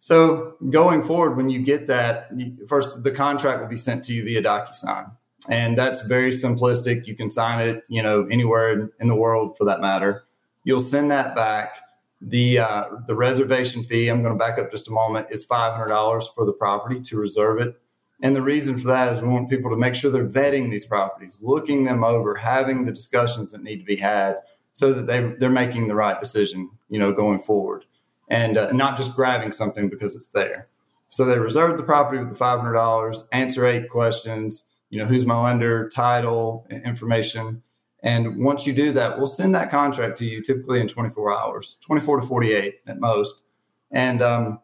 So 0.00 0.56
going 0.70 1.02
forward, 1.02 1.36
when 1.36 1.48
you 1.48 1.60
get 1.60 1.86
that, 1.86 2.30
first 2.68 3.02
the 3.02 3.10
contract 3.10 3.60
will 3.60 3.68
be 3.68 3.76
sent 3.76 4.04
to 4.04 4.12
you 4.12 4.24
via 4.24 4.42
DocuSign, 4.42 5.10
and 5.48 5.76
that's 5.76 6.02
very 6.02 6.30
simplistic. 6.30 7.06
You 7.06 7.14
can 7.14 7.30
sign 7.30 7.66
it, 7.66 7.84
you 7.88 8.02
know, 8.02 8.26
anywhere 8.30 8.90
in 9.00 9.08
the 9.08 9.14
world 9.14 9.56
for 9.56 9.64
that 9.64 9.80
matter. 9.80 10.24
You'll 10.64 10.80
send 10.80 11.10
that 11.10 11.34
back. 11.34 11.78
The 12.20 12.60
uh, 12.60 12.84
the 13.06 13.14
reservation 13.14 13.84
fee, 13.84 14.08
I'm 14.08 14.22
going 14.22 14.34
to 14.34 14.38
back 14.38 14.58
up 14.58 14.70
just 14.70 14.88
a 14.88 14.92
moment, 14.92 15.28
is 15.30 15.44
five 15.44 15.74
hundred 15.74 15.88
dollars 15.88 16.28
for 16.34 16.46
the 16.46 16.52
property 16.52 17.00
to 17.00 17.18
reserve 17.18 17.60
it. 17.60 17.78
And 18.22 18.34
the 18.34 18.42
reason 18.42 18.78
for 18.78 18.88
that 18.88 19.12
is 19.12 19.20
we 19.20 19.28
want 19.28 19.50
people 19.50 19.70
to 19.70 19.76
make 19.76 19.94
sure 19.94 20.10
they're 20.10 20.26
vetting 20.26 20.70
these 20.70 20.86
properties, 20.86 21.38
looking 21.42 21.84
them 21.84 22.02
over, 22.02 22.34
having 22.34 22.86
the 22.86 22.92
discussions 22.92 23.52
that 23.52 23.62
need 23.62 23.78
to 23.78 23.84
be 23.84 23.96
had, 23.96 24.36
so 24.72 24.94
that 24.94 25.06
they 25.06 25.34
they're 25.38 25.50
making 25.50 25.88
the 25.88 25.94
right 25.94 26.18
decision, 26.18 26.70
you 26.88 26.98
know, 26.98 27.12
going 27.12 27.42
forward 27.42 27.84
and 28.28 28.58
uh, 28.58 28.72
not 28.72 28.96
just 28.96 29.14
grabbing 29.14 29.52
something 29.52 29.88
because 29.88 30.16
it's 30.16 30.28
there. 30.28 30.68
So 31.08 31.24
they 31.24 31.38
reserve 31.38 31.76
the 31.76 31.82
property 31.82 32.18
with 32.18 32.28
the 32.28 32.44
$500, 32.44 33.22
answer 33.32 33.66
eight 33.66 33.88
questions, 33.88 34.64
you 34.90 34.98
know, 34.98 35.06
who's 35.06 35.26
my 35.26 35.40
lender, 35.42 35.88
title, 35.88 36.66
information. 36.70 37.62
And 38.02 38.42
once 38.42 38.66
you 38.66 38.72
do 38.72 38.92
that, 38.92 39.18
we'll 39.18 39.26
send 39.26 39.54
that 39.54 39.70
contract 39.70 40.18
to 40.18 40.24
you 40.24 40.42
typically 40.42 40.80
in 40.80 40.88
24 40.88 41.32
hours, 41.32 41.78
24 41.80 42.20
to 42.20 42.26
48 42.26 42.80
at 42.86 43.00
most. 43.00 43.42
And 43.90 44.22
um, 44.22 44.60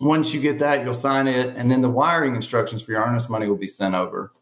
once 0.00 0.32
you 0.32 0.40
get 0.40 0.58
that, 0.60 0.84
you'll 0.84 0.94
sign 0.94 1.26
it. 1.26 1.54
And 1.56 1.70
then 1.70 1.82
the 1.82 1.90
wiring 1.90 2.34
instructions 2.34 2.82
for 2.82 2.92
your 2.92 3.02
earnest 3.02 3.30
money 3.30 3.48
will 3.48 3.56
be 3.56 3.66
sent 3.66 3.94
over. 3.94 4.32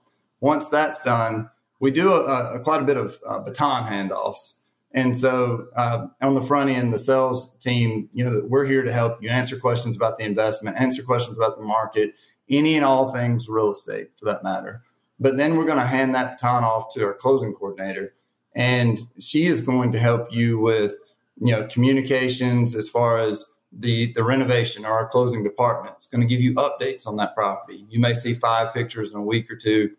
Once 0.41 0.69
that's 0.69 1.03
done, 1.03 1.49
we 1.81 1.91
do 1.91 2.13
a, 2.13 2.55
a 2.55 2.61
quite 2.61 2.83
a 2.83 2.85
bit 2.85 2.97
of 2.97 3.19
uh, 3.27 3.39
baton 3.41 3.85
handoffs. 3.85 4.55
And 4.93 5.17
so 5.17 5.69
uh, 5.77 6.07
on 6.23 6.35
the 6.35 6.43
front 6.43 6.71
end, 6.71 6.93
the 6.93 6.99
sales 6.99 7.55
team, 7.57 8.09
you 8.13 8.25
know, 8.25 8.43
we're 8.47 8.65
here 8.65 8.83
to 8.83 8.93
help 8.93 9.23
you 9.23 9.29
answer 9.29 9.59
questions 9.59 9.95
about 9.95 10.17
the 10.17 10.25
investment, 10.25 10.79
answer 10.79 11.03
questions 11.03 11.37
about 11.37 11.59
the 11.59 11.65
market, 11.65 12.15
any 12.49 12.77
and 12.77 12.85
all 12.85 13.13
things 13.13 13.49
real 13.49 13.71
estate 13.71 14.11
for 14.19 14.25
that 14.25 14.43
matter. 14.43 14.83
But 15.19 15.37
then 15.37 15.57
we're 15.57 15.65
going 15.65 15.79
to 15.79 15.87
hand 15.87 16.15
that 16.15 16.37
baton 16.37 16.65
off 16.65 16.93
to 16.95 17.05
our 17.05 17.15
closing 17.15 17.55
coordinator, 17.55 18.15
and 18.55 18.99
she 19.19 19.47
is 19.47 19.61
going 19.61 19.93
to 19.93 19.99
help 19.99 20.33
you 20.33 20.59
with, 20.59 20.95
you 21.41 21.53
know, 21.53 21.67
communications 21.69 22.75
as 22.75 22.89
far 22.89 23.19
as 23.19 23.45
the 23.73 24.13
the 24.13 24.23
renovation 24.23 24.85
or 24.85 24.93
our 24.93 25.09
closing 25.09 25.43
department. 25.43 25.95
It's 25.97 26.07
going 26.07 26.21
to 26.21 26.27
give 26.27 26.41
you 26.41 26.55
updates 26.55 27.07
on 27.07 27.17
that 27.17 27.35
property. 27.35 27.87
You 27.89 28.01
may 28.01 28.15
see 28.15 28.35
five 28.35 28.75
pictures 28.75 29.13
in 29.13 29.19
a 29.19 29.23
week 29.23 29.51
or 29.51 29.57
two, 29.57 29.91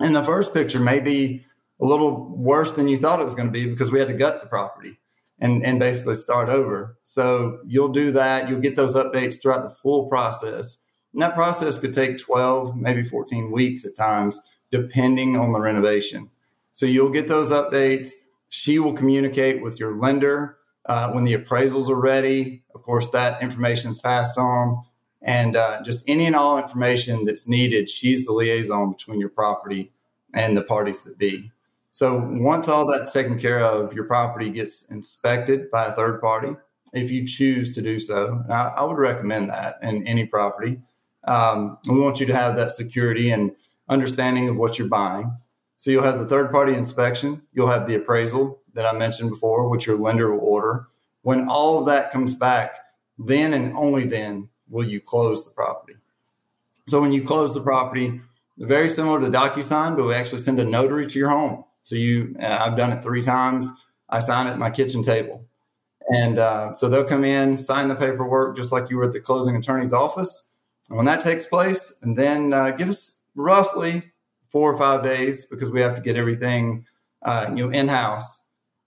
and 0.00 0.14
the 0.14 0.22
first 0.22 0.52
picture 0.52 0.80
may 0.80 1.00
be 1.00 1.44
a 1.80 1.84
little 1.84 2.28
worse 2.36 2.70
than 2.72 2.88
you 2.88 2.98
thought 2.98 3.20
it 3.20 3.24
was 3.24 3.34
going 3.34 3.48
to 3.48 3.52
be 3.52 3.66
because 3.66 3.90
we 3.90 3.98
had 3.98 4.08
to 4.08 4.14
gut 4.14 4.40
the 4.40 4.48
property 4.48 4.98
and, 5.40 5.64
and 5.64 5.80
basically 5.80 6.14
start 6.14 6.48
over. 6.48 6.96
So 7.02 7.58
you'll 7.66 7.88
do 7.88 8.12
that. 8.12 8.48
You'll 8.48 8.60
get 8.60 8.76
those 8.76 8.94
updates 8.94 9.42
throughout 9.42 9.64
the 9.64 9.74
full 9.82 10.06
process. 10.06 10.78
And 11.12 11.22
that 11.22 11.34
process 11.34 11.78
could 11.78 11.94
take 11.94 12.18
12, 12.18 12.76
maybe 12.76 13.04
14 13.04 13.50
weeks 13.50 13.84
at 13.84 13.96
times, 13.96 14.40
depending 14.70 15.36
on 15.36 15.52
the 15.52 15.60
renovation. 15.60 16.30
So 16.72 16.86
you'll 16.86 17.10
get 17.10 17.28
those 17.28 17.50
updates. 17.50 18.10
She 18.48 18.78
will 18.78 18.94
communicate 18.94 19.62
with 19.62 19.78
your 19.78 19.96
lender 19.96 20.58
uh, 20.86 21.12
when 21.12 21.24
the 21.24 21.34
appraisals 21.34 21.88
are 21.88 22.00
ready. 22.00 22.62
Of 22.74 22.82
course, 22.82 23.08
that 23.08 23.42
information 23.42 23.90
is 23.90 24.00
passed 24.00 24.38
on. 24.38 24.82
And 25.20 25.56
uh, 25.56 25.82
just 25.82 26.02
any 26.08 26.26
and 26.26 26.34
all 26.34 26.58
information 26.58 27.24
that's 27.24 27.46
needed, 27.46 27.88
she's 27.88 28.26
the 28.26 28.32
liaison 28.32 28.90
between 28.90 29.20
your 29.20 29.28
property 29.28 29.92
and 30.34 30.56
the 30.56 30.62
parties 30.62 31.02
that 31.02 31.18
be. 31.18 31.52
So 31.92 32.26
once 32.32 32.68
all 32.68 32.86
that's 32.86 33.12
taken 33.12 33.38
care 33.38 33.60
of, 33.60 33.92
your 33.92 34.04
property 34.04 34.50
gets 34.50 34.86
inspected 34.90 35.70
by 35.70 35.86
a 35.86 35.94
third 35.94 36.20
party 36.20 36.56
if 36.92 37.10
you 37.10 37.26
choose 37.26 37.72
to 37.74 37.82
do 37.82 37.98
so. 38.00 38.42
I, 38.50 38.72
I, 38.76 38.84
would 38.84 38.98
recommend 38.98 39.50
that 39.50 39.78
in 39.82 40.06
any 40.06 40.26
property. 40.26 40.80
Um, 41.24 41.78
we 41.88 41.98
want 41.98 42.20
you 42.20 42.26
to 42.26 42.34
have 42.34 42.56
that 42.56 42.72
security 42.72 43.30
and 43.30 43.52
understanding 43.88 44.48
of 44.48 44.56
what 44.56 44.78
you're 44.78 44.88
buying. 44.88 45.36
So 45.76 45.90
you'll 45.90 46.04
have 46.04 46.18
the 46.18 46.26
third 46.26 46.50
party 46.50 46.74
inspection, 46.74 47.42
you'll 47.52 47.70
have 47.70 47.88
the 47.88 47.96
appraisal 47.96 48.60
that 48.74 48.86
I 48.86 48.92
mentioned 48.92 49.30
before, 49.30 49.68
which 49.68 49.86
your 49.86 49.98
lender 49.98 50.32
will 50.32 50.40
order. 50.40 50.86
When 51.22 51.48
all 51.48 51.78
of 51.78 51.86
that 51.86 52.10
comes 52.10 52.34
back, 52.34 52.76
then 53.18 53.52
and 53.52 53.76
only 53.76 54.04
then 54.04 54.48
will 54.68 54.86
you 54.86 55.00
close 55.00 55.44
the 55.44 55.50
property. 55.50 55.94
So 56.88 57.00
when 57.00 57.12
you 57.12 57.22
close 57.22 57.54
the 57.54 57.60
property, 57.60 58.20
very 58.58 58.88
similar 58.88 59.20
to 59.20 59.26
DocuSign, 59.26 59.96
but 59.96 60.06
we 60.06 60.14
actually 60.14 60.42
send 60.42 60.58
a 60.60 60.64
notary 60.64 61.06
to 61.06 61.18
your 61.18 61.28
home. 61.28 61.64
So 61.82 61.96
you, 61.96 62.36
uh, 62.40 62.58
I've 62.60 62.76
done 62.76 62.92
it 62.92 63.02
three 63.02 63.22
times. 63.22 63.70
I 64.08 64.20
sign 64.20 64.46
it 64.46 64.50
at 64.50 64.58
my 64.58 64.70
kitchen 64.70 65.02
table. 65.02 65.44
And 66.14 66.38
uh, 66.38 66.74
so 66.74 66.88
they'll 66.88 67.04
come 67.04 67.24
in, 67.24 67.56
sign 67.56 67.88
the 67.88 67.94
paperwork, 67.94 68.56
just 68.56 68.72
like 68.72 68.90
you 68.90 68.98
were 68.98 69.04
at 69.04 69.12
the 69.12 69.20
closing 69.20 69.56
attorney's 69.56 69.92
office. 69.92 70.48
And 70.92 70.98
when 70.98 71.06
that 71.06 71.22
takes 71.22 71.46
place, 71.46 71.94
and 72.02 72.18
then 72.18 72.52
uh, 72.52 72.72
give 72.72 72.90
us 72.90 73.16
roughly 73.34 74.12
four 74.50 74.70
or 74.70 74.76
five 74.76 75.02
days 75.02 75.46
because 75.46 75.70
we 75.70 75.80
have 75.80 75.96
to 75.96 76.02
get 76.02 76.16
everything, 76.16 76.84
uh, 77.22 77.46
you 77.48 77.66
know, 77.66 77.72
in 77.72 77.88
house. 77.88 78.40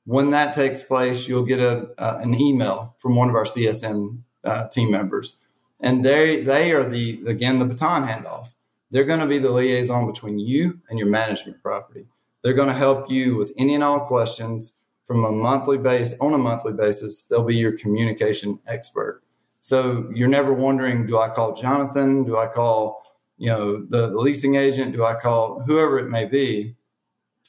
When 0.06 0.30
that 0.30 0.54
takes 0.54 0.84
place, 0.84 1.28
you'll 1.28 1.48
get 1.48 1.60
a 1.60 1.90
uh, 1.98 2.20
an 2.22 2.40
email 2.40 2.96
from 3.00 3.16
one 3.16 3.28
of 3.28 3.34
our 3.34 3.46
CSM 3.46 4.20
uh, 4.44 4.68
team 4.68 4.92
members, 4.92 5.38
and 5.82 6.06
they 6.06 6.42
they 6.42 6.74
are 6.74 6.88
the 6.88 7.24
again 7.26 7.58
the 7.58 7.66
baton 7.66 8.08
handoff. 8.08 8.50
They're 8.92 9.04
going 9.04 9.22
to 9.22 9.26
be 9.26 9.40
the 9.40 9.50
liaison 9.50 10.06
between 10.06 10.38
you 10.38 10.80
and 10.90 11.00
your 11.00 11.08
management 11.08 11.60
property 11.64 12.06
They're 12.44 12.54
going 12.54 12.68
to 12.68 12.76
help 12.76 13.10
you 13.10 13.36
with 13.36 13.52
any 13.58 13.74
and 13.74 13.84
all 13.84 14.02
questions 14.02 14.74
from 15.08 15.26
a 15.26 15.32
monthly 15.32 15.80
base 15.80 16.14
on 16.22 16.36
a 16.36 16.38
monthly 16.38 16.74
basis. 16.74 17.24
They'll 17.24 17.44
be 17.44 17.56
your 17.56 17.80
communication 17.80 18.60
expert. 18.68 19.24
So 19.66 20.08
you're 20.14 20.28
never 20.28 20.54
wondering, 20.54 21.08
do 21.08 21.18
I 21.18 21.28
call 21.28 21.56
Jonathan? 21.56 22.24
Do 22.24 22.38
I 22.38 22.46
call, 22.46 23.02
you 23.40 23.50
know, 23.50 23.84
the, 23.90 24.12
the 24.12 24.16
leasing 24.16 24.54
agent? 24.54 24.94
Do 24.94 25.04
I 25.04 25.16
call 25.16 25.60
whoever 25.62 25.98
it 25.98 26.08
may 26.08 26.26
be? 26.26 26.76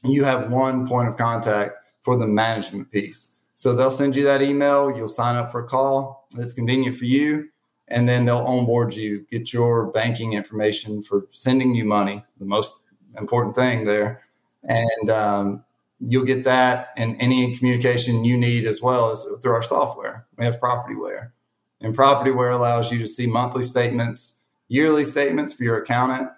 You 0.02 0.24
have 0.24 0.50
one 0.50 0.88
point 0.88 1.10
of 1.10 1.18
contact 1.18 1.76
for 2.00 2.16
the 2.16 2.26
management 2.26 2.90
piece. 2.90 3.32
So 3.56 3.76
they'll 3.76 3.90
send 3.90 4.16
you 4.16 4.24
that 4.24 4.40
email. 4.40 4.96
You'll 4.96 5.10
sign 5.10 5.36
up 5.36 5.52
for 5.52 5.62
a 5.62 5.68
call 5.68 6.26
that's 6.34 6.54
convenient 6.54 6.96
for 6.96 7.04
you 7.04 7.50
and 7.88 8.08
then 8.08 8.24
they'll 8.24 8.46
onboard 8.46 8.94
you, 8.94 9.26
get 9.30 9.52
your 9.52 9.88
banking 9.88 10.32
information 10.32 11.02
for 11.02 11.26
sending 11.28 11.74
you 11.74 11.84
money, 11.84 12.24
the 12.38 12.46
most 12.46 12.76
important 13.18 13.54
thing 13.54 13.84
there. 13.84 14.22
And 14.64 15.10
um, 15.10 15.64
you'll 16.00 16.24
get 16.24 16.44
that 16.44 16.94
and 16.96 17.14
any 17.20 17.54
communication 17.56 18.24
you 18.24 18.38
need 18.38 18.64
as 18.64 18.80
well 18.80 19.10
as 19.10 19.22
through 19.42 19.52
our 19.52 19.62
software. 19.62 20.24
We 20.38 20.46
have 20.46 20.58
Propertyware. 20.60 21.32
And 21.80 21.96
Propertyware 21.96 22.52
allows 22.52 22.90
you 22.90 22.98
to 22.98 23.06
see 23.06 23.26
monthly 23.26 23.62
statements, 23.62 24.38
yearly 24.68 25.04
statements 25.04 25.52
for 25.52 25.64
your 25.64 25.78
accountant, 25.78 26.30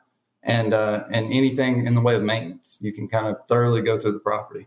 and 0.43 0.75
uh, 0.75 1.05
and 1.11 1.33
anything 1.33 1.87
in 1.87 1.95
the 1.95 2.01
way 2.01 2.15
of 2.15 2.23
maintenance. 2.23 2.79
You 2.81 2.93
can 2.93 3.09
kind 3.09 3.27
of 3.27 3.37
thoroughly 3.49 3.83
go 3.83 3.99
through 3.99 4.13
the 4.13 4.19
property. 4.19 4.67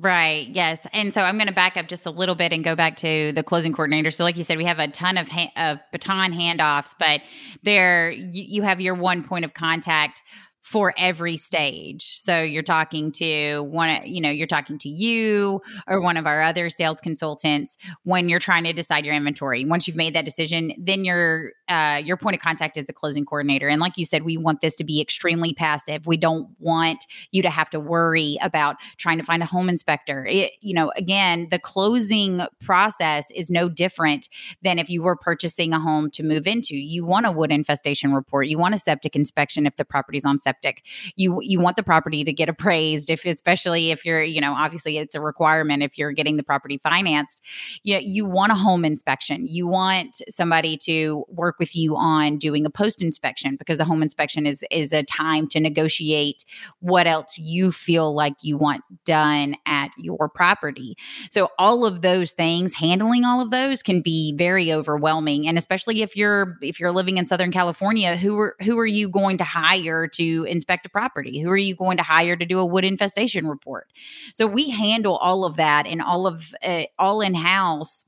Right. 0.00 0.46
Yes. 0.48 0.86
And 0.92 1.12
so 1.12 1.22
I'm 1.22 1.36
going 1.38 1.48
to 1.48 1.54
back 1.54 1.76
up 1.76 1.88
just 1.88 2.06
a 2.06 2.10
little 2.10 2.36
bit 2.36 2.52
and 2.52 2.62
go 2.62 2.76
back 2.76 2.94
to 2.98 3.32
the 3.32 3.42
closing 3.42 3.72
coordinator. 3.72 4.12
So, 4.12 4.22
like 4.22 4.36
you 4.36 4.44
said, 4.44 4.56
we 4.56 4.64
have 4.64 4.78
a 4.78 4.86
ton 4.86 5.18
of 5.18 5.26
ha- 5.26 5.50
of 5.56 5.80
baton 5.90 6.32
handoffs, 6.32 6.94
but 6.96 7.20
there 7.64 8.12
you, 8.12 8.44
you 8.44 8.62
have 8.62 8.80
your 8.80 8.94
one 8.94 9.24
point 9.24 9.44
of 9.44 9.54
contact 9.54 10.22
for 10.68 10.92
every 10.98 11.38
stage. 11.38 12.20
So 12.22 12.42
you're 12.42 12.62
talking 12.62 13.10
to 13.12 13.62
one, 13.70 14.02
you 14.04 14.20
know, 14.20 14.28
you're 14.28 14.46
talking 14.46 14.76
to 14.80 14.88
you 14.90 15.62
or 15.86 15.98
one 16.02 16.18
of 16.18 16.26
our 16.26 16.42
other 16.42 16.68
sales 16.68 17.00
consultants 17.00 17.78
when 18.02 18.28
you're 18.28 18.38
trying 18.38 18.64
to 18.64 18.74
decide 18.74 19.06
your 19.06 19.14
inventory. 19.14 19.64
Once 19.64 19.88
you've 19.88 19.96
made 19.96 20.14
that 20.14 20.26
decision, 20.26 20.74
then 20.76 21.06
your 21.06 21.52
uh, 21.70 22.02
your 22.04 22.18
point 22.18 22.36
of 22.36 22.42
contact 22.42 22.76
is 22.76 22.84
the 22.84 22.92
closing 22.92 23.24
coordinator. 23.24 23.66
And 23.66 23.80
like 23.80 23.96
you 23.96 24.04
said, 24.04 24.24
we 24.24 24.36
want 24.36 24.60
this 24.60 24.74
to 24.76 24.84
be 24.84 25.00
extremely 25.00 25.54
passive. 25.54 26.06
We 26.06 26.18
don't 26.18 26.48
want 26.58 27.02
you 27.30 27.40
to 27.42 27.50
have 27.50 27.70
to 27.70 27.80
worry 27.80 28.36
about 28.42 28.76
trying 28.98 29.18
to 29.18 29.24
find 29.24 29.42
a 29.42 29.46
home 29.46 29.70
inspector. 29.70 30.26
It, 30.26 30.52
you 30.60 30.74
know, 30.74 30.92
again, 30.96 31.48
the 31.50 31.58
closing 31.58 32.42
process 32.60 33.30
is 33.34 33.50
no 33.50 33.70
different 33.70 34.28
than 34.60 34.78
if 34.78 34.90
you 34.90 35.02
were 35.02 35.16
purchasing 35.16 35.72
a 35.72 35.80
home 35.80 36.10
to 36.10 36.22
move 36.22 36.46
into. 36.46 36.76
You 36.76 37.06
want 37.06 37.24
a 37.24 37.32
wood 37.32 37.52
infestation 37.52 38.12
report. 38.12 38.48
You 38.48 38.58
want 38.58 38.74
a 38.74 38.78
septic 38.78 39.16
inspection 39.16 39.66
if 39.66 39.76
the 39.76 39.84
property's 39.86 40.26
on 40.26 40.38
septic 40.38 40.57
septic. 40.58 40.84
You 41.16 41.40
you 41.42 41.60
want 41.60 41.76
the 41.76 41.82
property 41.82 42.24
to 42.24 42.32
get 42.32 42.48
appraised 42.48 43.10
if 43.10 43.24
especially 43.24 43.90
if 43.90 44.04
you're, 44.04 44.22
you 44.22 44.40
know, 44.40 44.54
obviously 44.54 44.98
it's 44.98 45.14
a 45.14 45.20
requirement 45.20 45.82
if 45.82 45.98
you're 45.98 46.12
getting 46.12 46.36
the 46.36 46.42
property 46.42 46.78
financed. 46.82 47.40
You 47.82 47.98
you 47.98 48.26
want 48.26 48.52
a 48.52 48.54
home 48.54 48.84
inspection. 48.84 49.46
You 49.46 49.66
want 49.66 50.20
somebody 50.28 50.76
to 50.84 51.24
work 51.28 51.56
with 51.58 51.74
you 51.74 51.96
on 51.96 52.38
doing 52.38 52.66
a 52.66 52.70
post 52.70 53.02
inspection 53.02 53.56
because 53.56 53.78
a 53.78 53.84
home 53.84 54.02
inspection 54.02 54.46
is 54.46 54.64
is 54.70 54.92
a 54.92 55.02
time 55.02 55.46
to 55.48 55.60
negotiate 55.60 56.44
what 56.80 57.06
else 57.06 57.36
you 57.38 57.72
feel 57.72 58.14
like 58.14 58.34
you 58.42 58.56
want 58.56 58.82
done 59.04 59.56
at 59.66 59.90
your 59.96 60.28
property. 60.28 60.96
So 61.30 61.48
all 61.58 61.84
of 61.84 62.02
those 62.02 62.32
things, 62.32 62.74
handling 62.74 63.24
all 63.24 63.40
of 63.40 63.50
those 63.50 63.82
can 63.82 64.00
be 64.00 64.34
very 64.36 64.72
overwhelming 64.72 65.46
and 65.46 65.58
especially 65.58 66.02
if 66.02 66.16
you're 66.16 66.56
if 66.62 66.80
you're 66.80 66.92
living 66.92 67.18
in 67.18 67.24
Southern 67.24 67.52
California, 67.52 68.16
who 68.16 68.38
are 68.38 68.56
who 68.62 68.78
are 68.78 68.86
you 68.86 69.08
going 69.08 69.38
to 69.38 69.44
hire 69.44 70.06
to 70.08 70.44
inspect 70.50 70.86
a 70.86 70.88
property? 70.88 71.40
Who 71.40 71.50
are 71.50 71.56
you 71.56 71.76
going 71.76 71.96
to 71.98 72.02
hire 72.02 72.36
to 72.36 72.46
do 72.46 72.58
a 72.58 72.66
wood 72.66 72.84
infestation 72.84 73.46
report? 73.46 73.88
So 74.34 74.46
we 74.46 74.70
handle 74.70 75.16
all 75.16 75.44
of 75.44 75.56
that 75.56 75.86
and 75.86 76.02
all 76.02 76.26
of 76.26 76.54
uh, 76.64 76.84
all 76.98 77.20
in 77.20 77.34
house. 77.34 78.04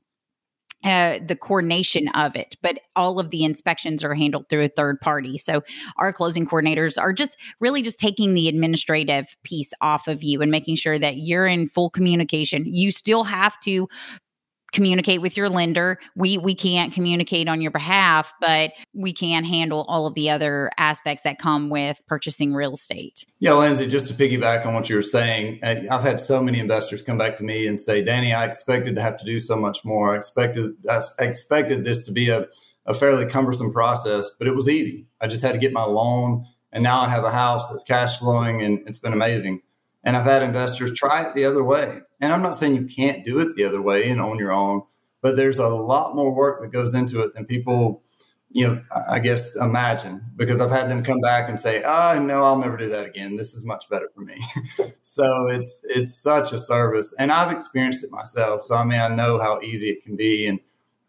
Uh, 0.83 1.19
the 1.23 1.35
coordination 1.35 2.07
of 2.15 2.35
it, 2.35 2.57
but 2.63 2.79
all 2.95 3.19
of 3.19 3.29
the 3.29 3.43
inspections 3.43 4.03
are 4.03 4.15
handled 4.15 4.49
through 4.49 4.63
a 4.63 4.67
third 4.67 4.99
party. 4.99 5.37
So 5.37 5.61
our 5.97 6.11
closing 6.11 6.47
coordinators 6.47 6.99
are 6.99 7.13
just 7.13 7.37
really 7.59 7.83
just 7.83 7.99
taking 7.99 8.33
the 8.33 8.47
administrative 8.47 9.37
piece 9.43 9.73
off 9.81 10.07
of 10.07 10.23
you 10.23 10.41
and 10.41 10.49
making 10.49 10.77
sure 10.77 10.97
that 10.97 11.17
you're 11.17 11.45
in 11.45 11.67
full 11.67 11.91
communication. 11.91 12.63
You 12.65 12.91
still 12.91 13.23
have 13.25 13.59
to 13.59 13.87
communicate 14.71 15.21
with 15.21 15.37
your 15.37 15.49
lender. 15.49 15.99
We 16.15 16.37
we 16.37 16.55
can't 16.55 16.93
communicate 16.93 17.47
on 17.47 17.61
your 17.61 17.71
behalf, 17.71 18.33
but 18.39 18.71
we 18.93 19.13
can 19.13 19.43
handle 19.43 19.85
all 19.87 20.07
of 20.07 20.13
the 20.13 20.29
other 20.29 20.71
aspects 20.77 21.23
that 21.23 21.39
come 21.39 21.69
with 21.69 22.01
purchasing 22.07 22.53
real 22.53 22.73
estate. 22.73 23.25
Yeah, 23.39 23.53
Lindsay, 23.53 23.87
just 23.87 24.07
to 24.07 24.13
piggyback 24.13 24.65
on 24.65 24.73
what 24.73 24.89
you 24.89 24.95
were 24.95 25.01
saying, 25.01 25.59
uh, 25.63 25.75
I've 25.89 26.03
had 26.03 26.19
so 26.19 26.41
many 26.41 26.59
investors 26.59 27.01
come 27.01 27.17
back 27.17 27.37
to 27.37 27.43
me 27.43 27.67
and 27.67 27.79
say, 27.79 28.01
"Danny, 28.03 28.33
I 28.33 28.45
expected 28.45 28.95
to 28.95 29.01
have 29.01 29.17
to 29.17 29.25
do 29.25 29.39
so 29.39 29.55
much 29.55 29.83
more. 29.83 30.13
I 30.13 30.17
expected 30.17 30.71
I 30.89 31.01
expected 31.19 31.85
this 31.85 32.03
to 32.03 32.11
be 32.11 32.29
a 32.29 32.47
a 32.87 32.93
fairly 32.93 33.25
cumbersome 33.27 33.71
process, 33.71 34.29
but 34.39 34.47
it 34.47 34.55
was 34.55 34.67
easy. 34.67 35.05
I 35.21 35.27
just 35.27 35.43
had 35.43 35.51
to 35.51 35.59
get 35.59 35.71
my 35.71 35.83
loan, 35.83 36.45
and 36.71 36.83
now 36.83 37.01
I 37.01 37.09
have 37.09 37.23
a 37.23 37.31
house 37.31 37.67
that's 37.67 37.83
cash 37.83 38.17
flowing, 38.19 38.61
and 38.61 38.79
it's 38.87 38.99
been 38.99 39.13
amazing." 39.13 39.61
And 40.03 40.17
I've 40.17 40.25
had 40.25 40.41
investors 40.41 40.93
try 40.93 41.23
it 41.23 41.33
the 41.33 41.45
other 41.45 41.63
way. 41.63 41.99
And 42.19 42.31
I'm 42.31 42.41
not 42.41 42.57
saying 42.57 42.75
you 42.75 42.85
can't 42.85 43.23
do 43.23 43.39
it 43.39 43.55
the 43.55 43.63
other 43.63 43.81
way 43.81 44.09
and 44.09 44.21
on 44.21 44.37
your 44.37 44.51
own, 44.51 44.83
but 45.21 45.35
there's 45.35 45.59
a 45.59 45.67
lot 45.69 46.15
more 46.15 46.31
work 46.31 46.61
that 46.61 46.71
goes 46.71 46.93
into 46.93 47.21
it 47.21 47.33
than 47.33 47.45
people, 47.45 48.01
you 48.51 48.67
know, 48.67 48.81
I 49.07 49.19
guess 49.19 49.55
imagine 49.55 50.21
because 50.35 50.59
I've 50.59 50.71
had 50.71 50.89
them 50.89 51.03
come 51.03 51.19
back 51.21 51.49
and 51.49 51.59
say, 51.59 51.83
"Oh, 51.85 52.21
no, 52.21 52.43
I'll 52.43 52.57
never 52.57 52.75
do 52.75 52.89
that 52.89 53.05
again. 53.05 53.35
This 53.37 53.53
is 53.53 53.63
much 53.63 53.87
better 53.89 54.09
for 54.13 54.21
me." 54.21 54.35
so 55.03 55.47
it's 55.47 55.85
it's 55.85 56.13
such 56.13 56.51
a 56.51 56.57
service, 56.57 57.13
and 57.17 57.31
I've 57.31 57.55
experienced 57.55 58.03
it 58.03 58.11
myself. 58.11 58.65
So 58.65 58.75
I 58.75 58.83
mean, 58.83 58.99
I 58.99 59.07
know 59.07 59.39
how 59.39 59.61
easy 59.61 59.89
it 59.89 60.03
can 60.03 60.15
be, 60.15 60.47
and 60.47 60.59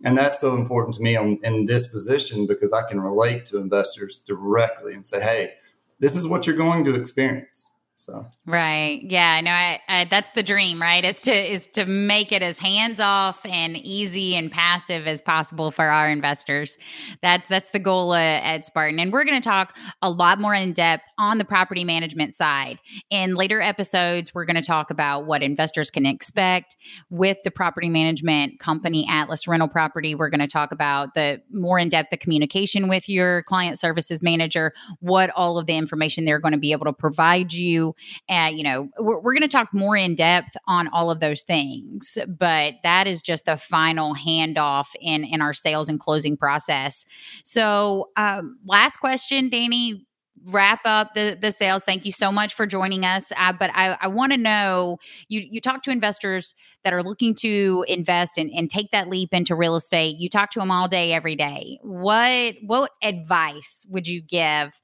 and 0.05 0.17
that's 0.17 0.41
so 0.41 0.57
important 0.57 0.95
to 0.97 1.03
me 1.03 1.17
on, 1.17 1.39
in 1.43 1.67
this 1.67 1.89
position 1.89 2.47
because 2.47 2.73
I 2.73 2.83
can 2.83 3.01
relate 3.01 3.47
to 3.47 3.59
investors 3.59 4.23
directly 4.27 4.95
and 4.95 5.07
say, 5.07 5.21
"Hey, 5.21 5.55
this 5.99 6.15
is 6.15 6.27
what 6.27 6.47
you're 6.47 6.57
going 6.57 6.85
to 6.85 6.95
experience." 6.95 7.72
So 8.05 8.27
right, 8.47 9.01
yeah, 9.05 9.41
no, 9.41 9.53
I, 9.53 9.81
I, 9.89 10.05
that's 10.05 10.33
the 10.33 10.43
dream, 10.43 10.83
right? 10.83 11.05
Is 11.05 11.21
to 11.23 11.33
is 11.33 11.69
to 11.69 11.87
make 11.87 12.33
it 12.33 12.43
as 12.43 12.59
hands 12.59 12.99
off 12.99 13.47
and 13.47 13.77
easy 13.77 14.35
and 14.35 14.51
passive 14.51 15.07
as 15.07 15.23
possible 15.23 15.71
for 15.71 15.85
our 15.85 16.09
investors. 16.09 16.77
That's 17.23 17.47
that's 17.47 17.71
the 17.71 17.79
goal 17.79 18.11
uh, 18.11 18.19
at 18.19 18.67
Spartan, 18.67 18.99
and 18.99 19.13
we're 19.13 19.25
going 19.25 19.41
to 19.41 19.49
talk 19.49 19.77
a 20.03 20.11
lot 20.11 20.41
more 20.41 20.53
in 20.53 20.73
depth 20.73 21.05
on 21.17 21.39
the 21.39 21.45
property 21.45 21.85
management 21.85 22.35
side. 22.35 22.81
In 23.11 23.37
later 23.37 23.61
episodes, 23.61 24.35
we're 24.35 24.47
going 24.47 24.57
to 24.57 24.67
talk 24.67 24.91
about 24.91 25.25
what 25.27 25.45
investors 25.45 25.89
can 25.89 26.05
expect 26.05 26.77
with 27.09 27.39
the 27.45 27.53
property 27.53 27.89
management 27.89 28.59
company 28.59 29.07
Atlas 29.09 29.47
Rental 29.47 29.69
Property. 29.69 30.17
We're 30.17 30.31
going 30.31 30.41
to 30.41 30.49
talk 30.49 30.73
about 30.73 31.15
the 31.15 31.41
more 31.53 31.79
in 31.79 31.89
depth 31.89 32.11
the 32.11 32.17
communication 32.17 32.89
with 32.89 33.09
your 33.09 33.45
client 33.45 33.79
services 33.79 34.25
manager, 34.25 34.73
what 34.99 35.31
all 35.31 35.57
of 35.57 35.67
the 35.67 35.77
information 35.77 36.25
they're 36.25 36.41
going 36.41 36.53
to 36.53 36.59
be 36.59 36.73
able 36.73 36.87
to 36.87 36.93
provide 36.93 37.53
you 37.53 37.92
and, 38.29 38.57
you 38.57 38.65
know, 38.65 38.89
we're, 38.99 39.21
we're 39.21 39.33
going 39.33 39.43
to 39.43 39.49
talk 39.49 39.69
more 39.73 39.97
in 39.97 40.15
depth 40.15 40.57
on 40.67 40.89
all 40.89 41.11
of 41.11 41.21
those 41.21 41.43
things, 41.43 42.19
but 42.27 42.75
that 42.83 43.07
is 43.07 43.23
just 43.23 43.45
the 43.45 43.57
final 43.57 44.15
handoff 44.15 44.87
in, 45.01 45.25
in 45.25 45.41
our 45.41 45.55
sales 45.55 45.89
and 45.89 46.01
closing 46.01 46.37
process. 46.37 47.05
So, 47.45 48.11
um, 48.17 48.59
last 48.67 48.99
question, 48.99 49.49
Danny 49.49 50.07
wrap 50.47 50.81
up 50.85 51.15
the 51.15 51.37
the 51.41 51.53
sales. 51.53 51.85
Thank 51.85 52.05
you 52.05 52.13
so 52.13 52.33
much 52.33 52.55
for 52.55 52.67
joining 52.67 53.05
us. 53.05 53.33
Uh, 53.37 53.53
but 53.53 53.71
i, 53.75 53.97
I 54.01 54.09
want 54.09 54.33
to 54.33 54.39
know 54.39 54.99
you 55.29 55.41
you 55.41 55.61
talk 55.61 55.83
to 55.83 55.91
investors 55.91 56.55
that 56.85 56.93
are 56.93 57.03
looking 57.03 57.35
to 57.37 57.85
invest 57.89 58.39
and, 58.39 58.51
and 58.51 58.71
take 58.71 58.91
that 58.91 59.09
leap 59.09 59.33
into 59.33 59.55
real 59.55 59.77
estate. 59.77 60.17
You 60.19 60.29
talk 60.29 60.51
to 60.53 60.61
them 60.61 60.71
all 60.71 60.89
day 60.89 61.13
every 61.13 61.37
day. 61.37 61.79
What 61.83 62.55
what 62.63 62.91
advice 63.03 63.87
would 63.91 64.07
you 64.07 64.21
give 64.21 64.81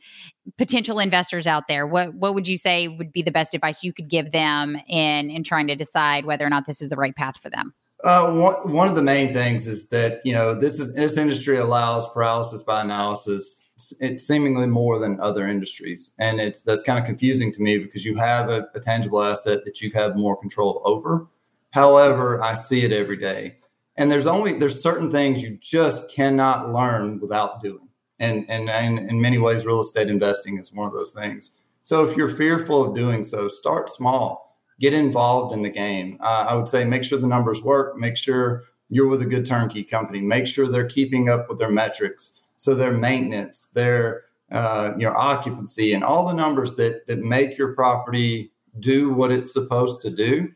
potential 0.56 0.98
investors 0.98 1.46
out 1.46 1.68
there? 1.68 1.86
What 1.86 2.14
what 2.14 2.34
would 2.34 2.48
you 2.48 2.58
say 2.58 2.88
would 2.88 3.12
be 3.12 3.22
the 3.22 3.30
best 3.30 3.54
advice 3.54 3.82
you 3.82 3.92
could 3.92 4.08
give 4.08 4.32
them 4.32 4.76
in 4.88 5.30
in 5.30 5.42
trying 5.42 5.66
to 5.68 5.76
decide 5.76 6.24
whether 6.24 6.46
or 6.46 6.50
not 6.50 6.66
this 6.66 6.80
is 6.80 6.88
the 6.88 6.96
right 6.96 7.14
path 7.14 7.38
for 7.38 7.50
them? 7.50 7.74
Uh, 8.04 8.32
one, 8.32 8.72
one 8.72 8.88
of 8.88 8.94
the 8.94 9.02
main 9.02 9.32
things 9.32 9.66
is 9.66 9.88
that 9.88 10.20
you 10.24 10.32
know 10.32 10.54
this 10.54 10.78
is 10.78 10.94
this 10.94 11.18
industry 11.18 11.56
allows 11.56 12.08
paralysis 12.10 12.62
by 12.62 12.80
analysis 12.80 13.67
it's 14.00 14.26
seemingly 14.26 14.66
more 14.66 14.98
than 14.98 15.20
other 15.20 15.46
industries. 15.46 16.10
And 16.18 16.40
it's 16.40 16.62
that's 16.62 16.82
kind 16.82 16.98
of 16.98 17.04
confusing 17.04 17.52
to 17.52 17.62
me 17.62 17.78
because 17.78 18.04
you 18.04 18.16
have 18.16 18.48
a, 18.48 18.68
a, 18.74 18.80
tangible 18.80 19.22
asset 19.22 19.64
that 19.64 19.80
you 19.80 19.90
have 19.92 20.16
more 20.16 20.36
control 20.36 20.82
over. 20.84 21.26
However 21.70 22.42
i 22.42 22.54
see 22.54 22.84
it 22.84 22.92
every 22.92 23.16
day. 23.16 23.56
And 23.96 24.10
there's 24.10 24.26
only 24.26 24.58
there's 24.58 24.82
certain 24.82 25.10
things 25.10 25.42
you 25.42 25.58
just 25.60 26.10
cannot 26.10 26.72
learn 26.72 27.20
without 27.20 27.62
doing. 27.62 27.88
And 28.18 28.44
and, 28.48 28.68
and 28.68 28.98
in 28.98 29.20
many 29.20 29.38
ways 29.38 29.64
real 29.64 29.80
estate 29.80 30.08
investing 30.08 30.58
is 30.58 30.72
one 30.72 30.86
of 30.86 30.92
those 30.92 31.12
things. 31.12 31.52
So 31.84 32.06
if 32.06 32.16
you're 32.16 32.28
fearful 32.28 32.84
of 32.84 32.94
doing 32.94 33.24
so 33.24 33.48
start 33.48 33.90
small. 33.90 34.46
Get 34.80 34.92
involved 34.92 35.52
in 35.52 35.62
the 35.62 35.70
game. 35.70 36.18
Uh, 36.20 36.46
i 36.48 36.54
would 36.54 36.68
say 36.68 36.84
make 36.84 37.04
sure 37.04 37.18
the 37.18 37.26
numbers 37.26 37.62
work. 37.62 37.96
Make 37.96 38.16
sure 38.16 38.64
you're 38.90 39.08
with 39.08 39.22
a 39.22 39.26
good 39.26 39.44
turnkey 39.44 39.84
company. 39.84 40.20
Make 40.20 40.46
sure 40.46 40.68
they're 40.68 40.88
keeping 40.88 41.28
up 41.28 41.48
with 41.48 41.58
their 41.58 41.70
metrics 41.70 42.37
so 42.58 42.74
their 42.74 42.92
maintenance, 42.92 43.66
their 43.72 44.24
uh, 44.50 44.92
your 44.98 45.16
occupancy, 45.16 45.94
and 45.94 46.04
all 46.04 46.26
the 46.26 46.34
numbers 46.34 46.74
that 46.76 47.06
that 47.06 47.20
make 47.20 47.56
your 47.56 47.74
property 47.74 48.52
do 48.80 49.10
what 49.10 49.32
it's 49.32 49.52
supposed 49.52 50.02
to 50.02 50.10
do, 50.10 50.52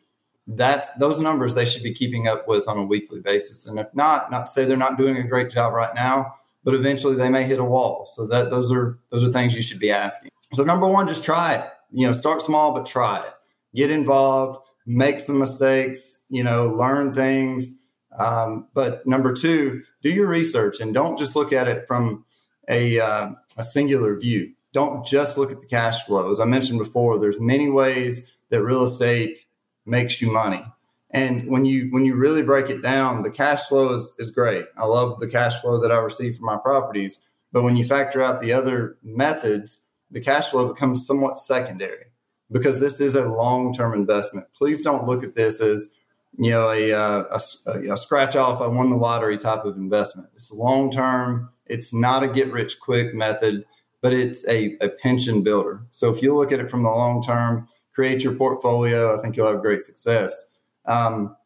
that's 0.46 0.86
those 0.98 1.20
numbers 1.20 1.54
they 1.54 1.64
should 1.64 1.82
be 1.82 1.94
keeping 1.94 2.28
up 2.28 2.46
with 2.46 2.68
on 2.68 2.76
a 2.76 2.84
weekly 2.84 3.20
basis. 3.20 3.66
And 3.66 3.78
if 3.78 3.86
not, 3.94 4.30
not 4.30 4.46
to 4.46 4.52
say 4.52 4.64
they're 4.64 4.76
not 4.76 4.98
doing 4.98 5.16
a 5.16 5.22
great 5.22 5.50
job 5.50 5.72
right 5.72 5.94
now, 5.94 6.34
but 6.64 6.74
eventually 6.74 7.14
they 7.14 7.28
may 7.28 7.44
hit 7.44 7.60
a 7.60 7.64
wall. 7.64 8.06
So 8.12 8.26
that 8.26 8.50
those 8.50 8.72
are 8.72 8.98
those 9.10 9.24
are 9.24 9.32
things 9.32 9.54
you 9.54 9.62
should 9.62 9.80
be 9.80 9.90
asking. 9.90 10.30
So 10.54 10.64
number 10.64 10.86
one, 10.86 11.08
just 11.08 11.24
try 11.24 11.54
it. 11.54 11.68
You 11.92 12.06
know, 12.06 12.12
start 12.12 12.42
small 12.42 12.72
but 12.72 12.86
try 12.86 13.20
it. 13.20 13.32
Get 13.74 13.90
involved, 13.90 14.58
make 14.86 15.20
some 15.20 15.38
mistakes, 15.38 16.18
you 16.28 16.42
know, 16.42 16.66
learn 16.66 17.14
things. 17.14 17.78
Um, 18.18 18.68
but 18.74 19.06
number 19.06 19.32
two, 19.32 19.82
do 20.02 20.10
your 20.10 20.26
research 20.26 20.80
and 20.80 20.92
don't 20.92 21.18
just 21.18 21.34
look 21.34 21.52
at 21.52 21.68
it 21.68 21.86
from 21.86 22.24
a, 22.68 23.00
uh, 23.00 23.30
a 23.56 23.64
singular 23.64 24.18
view. 24.18 24.52
Don't 24.72 25.06
just 25.06 25.36
look 25.36 25.52
at 25.52 25.60
the 25.60 25.66
cash 25.66 26.04
flow. 26.04 26.30
As 26.30 26.40
I 26.40 26.44
mentioned 26.44 26.78
before, 26.78 27.18
there's 27.18 27.40
many 27.40 27.70
ways 27.70 28.26
that 28.50 28.62
real 28.62 28.84
estate 28.84 29.46
makes 29.86 30.20
you 30.20 30.32
money. 30.32 30.64
And 31.10 31.46
when 31.48 31.66
you 31.66 31.88
when 31.90 32.06
you 32.06 32.14
really 32.16 32.42
break 32.42 32.70
it 32.70 32.80
down, 32.80 33.22
the 33.22 33.30
cash 33.30 33.66
flow 33.68 33.92
is, 33.92 34.12
is 34.18 34.30
great. 34.30 34.64
I 34.78 34.86
love 34.86 35.20
the 35.20 35.28
cash 35.28 35.60
flow 35.60 35.78
that 35.78 35.92
I 35.92 35.98
receive 35.98 36.36
from 36.36 36.46
my 36.46 36.56
properties. 36.56 37.18
But 37.52 37.64
when 37.64 37.76
you 37.76 37.84
factor 37.84 38.22
out 38.22 38.40
the 38.40 38.54
other 38.54 38.96
methods, 39.02 39.82
the 40.10 40.22
cash 40.22 40.48
flow 40.48 40.68
becomes 40.68 41.06
somewhat 41.06 41.36
secondary 41.36 42.06
because 42.50 42.80
this 42.80 42.98
is 42.98 43.14
a 43.14 43.28
long 43.28 43.74
term 43.74 43.92
investment. 43.92 44.46
Please 44.56 44.82
don't 44.82 45.06
look 45.06 45.22
at 45.22 45.34
this 45.34 45.60
as 45.60 45.90
you 46.38 46.50
know 46.50 46.70
a, 46.70 46.92
uh, 46.92 47.38
a, 47.66 47.92
a, 47.92 47.96
scratch 47.96 48.36
off 48.36 48.60
I 48.60 48.66
won 48.66 48.90
the 48.90 48.96
lottery 48.96 49.36
type 49.36 49.64
of 49.64 49.76
investment. 49.76 50.28
It's 50.34 50.50
long 50.50 50.90
term. 50.90 51.50
It's 51.66 51.92
not 51.92 52.22
a 52.22 52.28
get 52.28 52.52
rich 52.52 52.80
quick 52.80 53.14
method, 53.14 53.64
but 54.00 54.12
it's 54.12 54.46
a, 54.48 54.76
a 54.80 54.88
pension 54.88 55.42
builder. 55.42 55.82
So 55.90 56.10
if 56.10 56.22
you 56.22 56.34
look 56.34 56.52
at 56.52 56.60
it 56.60 56.70
from 56.70 56.82
the 56.82 56.90
long 56.90 57.22
term, 57.22 57.68
create 57.94 58.24
your 58.24 58.34
portfolio, 58.34 59.16
I 59.16 59.22
think 59.22 59.36
you'll 59.36 59.48
have 59.48 59.60
great 59.60 59.82
success. 59.82 60.46
Um, 60.86 61.36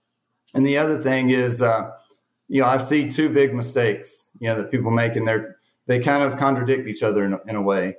and 0.54 0.64
the 0.64 0.78
other 0.78 1.02
thing 1.02 1.30
is, 1.30 1.60
uh, 1.60 1.90
you 2.48 2.62
know, 2.62 2.68
I 2.68 2.78
see 2.78 3.10
two 3.10 3.28
big 3.28 3.54
mistakes, 3.54 4.26
you 4.38 4.48
know, 4.48 4.56
that 4.56 4.70
people 4.70 4.90
make, 4.90 5.16
and 5.16 5.26
they're 5.26 5.56
they 5.86 6.00
kind 6.00 6.22
of 6.22 6.38
contradict 6.38 6.88
each 6.88 7.02
other 7.02 7.24
in 7.24 7.32
a, 7.32 7.40
in 7.46 7.56
a 7.56 7.62
way. 7.62 7.96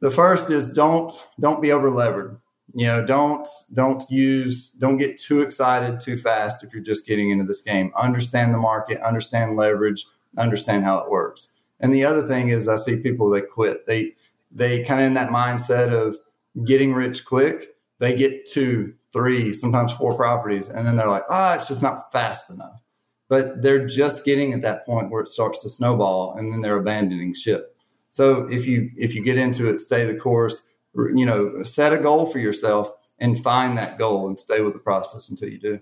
The 0.00 0.10
first 0.10 0.50
is 0.50 0.72
don't 0.72 1.12
don't 1.40 1.62
be 1.62 1.72
over 1.72 1.90
levered. 1.90 2.38
You 2.74 2.86
know, 2.86 3.04
don't 3.04 3.48
don't 3.72 4.08
use 4.10 4.70
don't 4.70 4.96
get 4.96 5.18
too 5.18 5.40
excited 5.40 6.00
too 6.00 6.18
fast 6.18 6.64
if 6.64 6.72
you're 6.72 6.82
just 6.82 7.06
getting 7.06 7.30
into 7.30 7.44
this 7.44 7.62
game. 7.62 7.92
Understand 7.96 8.52
the 8.52 8.58
market, 8.58 9.00
understand 9.02 9.56
leverage, 9.56 10.06
understand 10.36 10.84
how 10.84 10.98
it 10.98 11.10
works. 11.10 11.50
And 11.80 11.92
the 11.92 12.04
other 12.04 12.26
thing 12.26 12.48
is, 12.48 12.68
I 12.68 12.76
see 12.76 13.02
people 13.02 13.30
that 13.30 13.50
quit. 13.50 13.86
They 13.86 14.14
they 14.50 14.82
kind 14.84 15.00
of 15.00 15.06
in 15.06 15.14
that 15.14 15.30
mindset 15.30 15.92
of 15.92 16.18
getting 16.64 16.92
rich 16.92 17.24
quick. 17.24 17.76
They 17.98 18.16
get 18.16 18.46
two, 18.46 18.94
three, 19.12 19.52
sometimes 19.54 19.92
four 19.92 20.14
properties, 20.14 20.68
and 20.68 20.86
then 20.86 20.96
they're 20.96 21.08
like, 21.08 21.24
ah, 21.30 21.52
oh, 21.52 21.54
it's 21.54 21.68
just 21.68 21.82
not 21.82 22.12
fast 22.12 22.50
enough. 22.50 22.82
But 23.28 23.62
they're 23.62 23.86
just 23.86 24.24
getting 24.24 24.52
at 24.52 24.62
that 24.62 24.86
point 24.86 25.10
where 25.10 25.22
it 25.22 25.28
starts 25.28 25.62
to 25.62 25.68
snowball, 25.68 26.34
and 26.36 26.52
then 26.52 26.60
they're 26.60 26.78
abandoning 26.78 27.34
ship. 27.34 27.76
So 28.10 28.48
if 28.50 28.66
you 28.66 28.90
if 28.96 29.14
you 29.14 29.22
get 29.22 29.38
into 29.38 29.68
it, 29.68 29.80
stay 29.80 30.04
the 30.04 30.18
course. 30.18 30.62
You 30.96 31.26
know, 31.26 31.62
set 31.62 31.92
a 31.92 31.98
goal 31.98 32.26
for 32.26 32.38
yourself 32.38 32.90
and 33.18 33.42
find 33.42 33.78
that 33.78 33.98
goal 33.98 34.28
and 34.28 34.38
stay 34.38 34.60
with 34.60 34.74
the 34.74 34.78
process 34.78 35.28
until 35.28 35.48
you 35.48 35.58
do. 35.58 35.80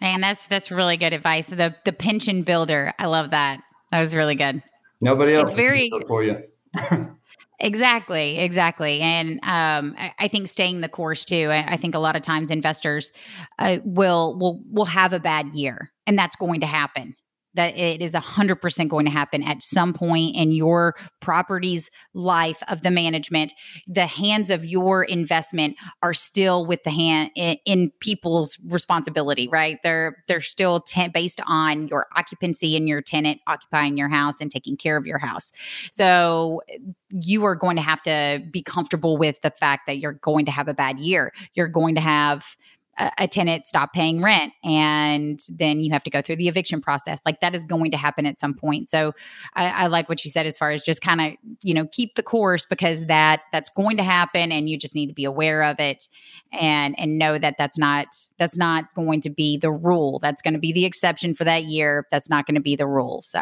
Man, 0.00 0.20
that's 0.20 0.46
that's 0.48 0.70
really 0.70 0.96
good 0.96 1.12
advice. 1.12 1.48
The 1.48 1.74
the 1.84 1.92
pension 1.92 2.42
builder, 2.42 2.92
I 2.98 3.06
love 3.06 3.30
that. 3.30 3.60
That 3.90 4.00
was 4.00 4.14
really 4.14 4.34
good. 4.34 4.62
Nobody 5.00 5.34
else 5.34 5.50
it's 5.50 5.56
very 5.56 5.90
for 6.06 6.22
you. 6.22 6.42
Exactly, 7.62 8.40
exactly, 8.40 9.00
and 9.00 9.34
um, 9.44 9.94
I, 9.96 10.12
I, 10.18 10.26
think 10.26 10.48
staying 10.48 10.80
the 10.80 10.88
course 10.88 11.24
too. 11.24 11.48
I, 11.48 11.74
I 11.74 11.76
think 11.76 11.94
a 11.94 12.00
lot 12.00 12.16
of 12.16 12.22
times 12.22 12.50
investors 12.50 13.12
uh, 13.56 13.78
will 13.84 14.36
will 14.36 14.60
will 14.68 14.84
have 14.86 15.12
a 15.12 15.20
bad 15.20 15.54
year, 15.54 15.88
and 16.04 16.18
that's 16.18 16.34
going 16.34 16.62
to 16.62 16.66
happen 16.66 17.14
that 17.54 17.76
it 17.76 18.02
is 18.02 18.14
100% 18.14 18.88
going 18.88 19.04
to 19.04 19.12
happen 19.12 19.42
at 19.42 19.62
some 19.62 19.92
point 19.92 20.34
in 20.34 20.52
your 20.52 20.94
property's 21.20 21.90
life 22.14 22.62
of 22.68 22.82
the 22.82 22.90
management. 22.90 23.52
The 23.86 24.06
hands 24.06 24.50
of 24.50 24.64
your 24.64 25.04
investment 25.04 25.76
are 26.02 26.14
still 26.14 26.66
with 26.66 26.82
the 26.84 26.90
hand 26.90 27.30
in, 27.36 27.58
in 27.64 27.92
people's 28.00 28.58
responsibility 28.68 29.42
right? 29.52 29.78
They're 29.82 30.22
they're 30.28 30.40
still 30.40 30.80
ten, 30.80 31.10
based 31.10 31.40
on 31.46 31.88
your 31.88 32.06
occupancy 32.16 32.76
and 32.76 32.88
your 32.88 33.02
tenant 33.02 33.40
occupying 33.46 33.96
your 33.96 34.08
house 34.08 34.40
and 34.40 34.50
taking 34.50 34.76
care 34.76 34.96
of 34.96 35.06
your 35.06 35.18
house. 35.18 35.52
So 35.90 36.62
you 37.10 37.44
are 37.44 37.54
going 37.54 37.76
to 37.76 37.82
have 37.82 38.02
to 38.02 38.42
be 38.50 38.62
comfortable 38.62 39.16
with 39.16 39.40
the 39.42 39.50
fact 39.50 39.86
that 39.86 39.98
you're 39.98 40.12
going 40.12 40.46
to 40.46 40.50
have 40.50 40.68
a 40.68 40.74
bad 40.74 40.98
year. 40.98 41.32
You're 41.54 41.68
going 41.68 41.94
to 41.94 42.00
have 42.00 42.56
a 42.98 43.26
tenant 43.26 43.66
stop 43.66 43.92
paying 43.94 44.20
rent 44.20 44.52
and 44.62 45.40
then 45.48 45.80
you 45.80 45.90
have 45.92 46.04
to 46.04 46.10
go 46.10 46.20
through 46.20 46.36
the 46.36 46.48
eviction 46.48 46.80
process. 46.80 47.20
Like 47.24 47.40
that 47.40 47.54
is 47.54 47.64
going 47.64 47.90
to 47.92 47.96
happen 47.96 48.26
at 48.26 48.38
some 48.38 48.52
point. 48.52 48.90
So 48.90 49.12
i, 49.54 49.84
I 49.84 49.86
like 49.86 50.08
what 50.08 50.24
you 50.24 50.30
said 50.30 50.46
as 50.46 50.58
far 50.58 50.70
as 50.70 50.82
just 50.82 51.00
kind 51.00 51.20
of 51.20 51.32
you 51.62 51.72
know 51.72 51.86
keep 51.86 52.16
the 52.16 52.22
course 52.22 52.66
because 52.66 53.06
that 53.06 53.42
that's 53.50 53.70
going 53.70 53.96
to 53.96 54.02
happen 54.02 54.52
and 54.52 54.68
you 54.68 54.76
just 54.76 54.94
need 54.94 55.06
to 55.06 55.14
be 55.14 55.24
aware 55.24 55.62
of 55.62 55.80
it 55.80 56.08
and 56.52 56.94
and 56.98 57.18
know 57.18 57.38
that 57.38 57.56
that's 57.56 57.78
not 57.78 58.08
that's 58.36 58.58
not 58.58 58.92
going 58.94 59.20
to 59.22 59.30
be 59.30 59.56
the 59.56 59.72
rule. 59.72 60.18
That's 60.18 60.42
going 60.42 60.54
to 60.54 60.60
be 60.60 60.72
the 60.72 60.84
exception 60.84 61.34
for 61.34 61.44
that 61.44 61.64
year. 61.64 62.06
That's 62.10 62.28
not 62.28 62.46
going 62.46 62.56
to 62.56 62.60
be 62.60 62.76
the 62.76 62.86
rule. 62.86 63.22
So 63.22 63.40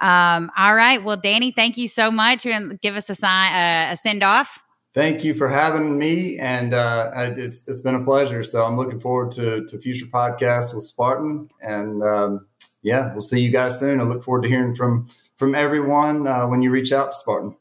um 0.00 0.50
all 0.56 0.74
right. 0.74 1.04
Well 1.04 1.18
danny 1.18 1.50
thank 1.50 1.76
you 1.76 1.86
so 1.86 2.10
much 2.10 2.46
and 2.46 2.80
give 2.80 2.96
us 2.96 3.10
a 3.10 3.14
sign 3.14 3.52
uh, 3.52 3.92
a 3.92 3.96
send 3.96 4.22
off 4.22 4.62
thank 4.94 5.24
you 5.24 5.34
for 5.34 5.48
having 5.48 5.98
me, 5.98 6.38
and 6.38 6.74
uh, 6.74 7.10
it's, 7.36 7.68
it's 7.68 7.80
been 7.80 7.94
a 7.94 8.04
pleasure. 8.04 8.42
So 8.42 8.64
I'm 8.64 8.76
looking 8.76 9.00
forward 9.00 9.32
to 9.32 9.64
to 9.66 9.78
future 9.78 10.06
podcasts 10.06 10.74
with 10.74 10.84
Spartan, 10.84 11.48
and 11.62 12.02
um, 12.02 12.46
yeah, 12.82 13.12
we'll 13.12 13.20
see 13.20 13.40
you 13.40 13.50
guys 13.50 13.78
soon. 13.78 14.00
I 14.00 14.04
look 14.04 14.24
forward 14.24 14.42
to 14.42 14.48
hearing 14.48 14.74
from 14.74 15.08
from 15.36 15.54
everyone 15.54 16.26
uh, 16.26 16.46
when 16.46 16.62
you 16.62 16.70
reach 16.70 16.92
out 16.92 17.12
to 17.12 17.18
Spartan. 17.18 17.56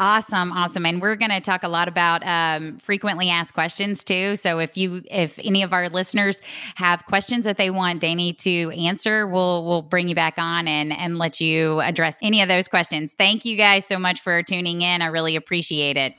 Awesome, 0.00 0.52
awesome, 0.52 0.86
and 0.86 1.02
we're 1.02 1.16
going 1.16 1.32
to 1.32 1.40
talk 1.40 1.64
a 1.64 1.68
lot 1.68 1.88
about 1.88 2.24
um, 2.24 2.78
frequently 2.78 3.30
asked 3.30 3.52
questions 3.52 4.04
too. 4.04 4.36
So 4.36 4.60
if 4.60 4.76
you, 4.76 5.02
if 5.10 5.40
any 5.40 5.62
of 5.62 5.72
our 5.72 5.88
listeners 5.88 6.40
have 6.76 7.04
questions 7.06 7.44
that 7.46 7.56
they 7.56 7.70
want 7.70 8.00
Danny 8.00 8.32
to 8.34 8.70
answer, 8.70 9.26
we'll 9.26 9.64
we'll 9.64 9.82
bring 9.82 10.08
you 10.08 10.14
back 10.14 10.34
on 10.38 10.68
and 10.68 10.92
and 10.92 11.18
let 11.18 11.40
you 11.40 11.80
address 11.80 12.16
any 12.22 12.42
of 12.42 12.48
those 12.48 12.68
questions. 12.68 13.12
Thank 13.12 13.44
you 13.44 13.56
guys 13.56 13.86
so 13.86 13.98
much 13.98 14.20
for 14.20 14.40
tuning 14.44 14.82
in. 14.82 15.02
I 15.02 15.06
really 15.06 15.34
appreciate 15.34 15.96
it. 15.96 16.14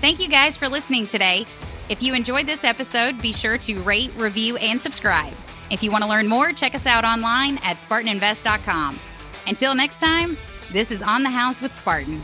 Thank 0.00 0.20
you 0.20 0.28
guys 0.28 0.56
for 0.56 0.68
listening 0.68 1.06
today. 1.06 1.46
If 1.88 2.02
you 2.02 2.14
enjoyed 2.14 2.46
this 2.46 2.64
episode, 2.64 3.20
be 3.22 3.32
sure 3.32 3.58
to 3.58 3.80
rate, 3.82 4.12
review, 4.16 4.56
and 4.56 4.80
subscribe. 4.80 5.34
If 5.70 5.82
you 5.82 5.90
want 5.90 6.04
to 6.04 6.10
learn 6.10 6.28
more, 6.28 6.52
check 6.52 6.74
us 6.74 6.86
out 6.86 7.04
online 7.04 7.58
at 7.58 7.78
SpartanInvest.com. 7.78 9.00
Until 9.46 9.74
next 9.74 10.00
time, 10.00 10.36
this 10.72 10.90
is 10.90 11.02
On 11.02 11.22
the 11.22 11.30
House 11.30 11.60
with 11.60 11.72
Spartan. 11.72 12.22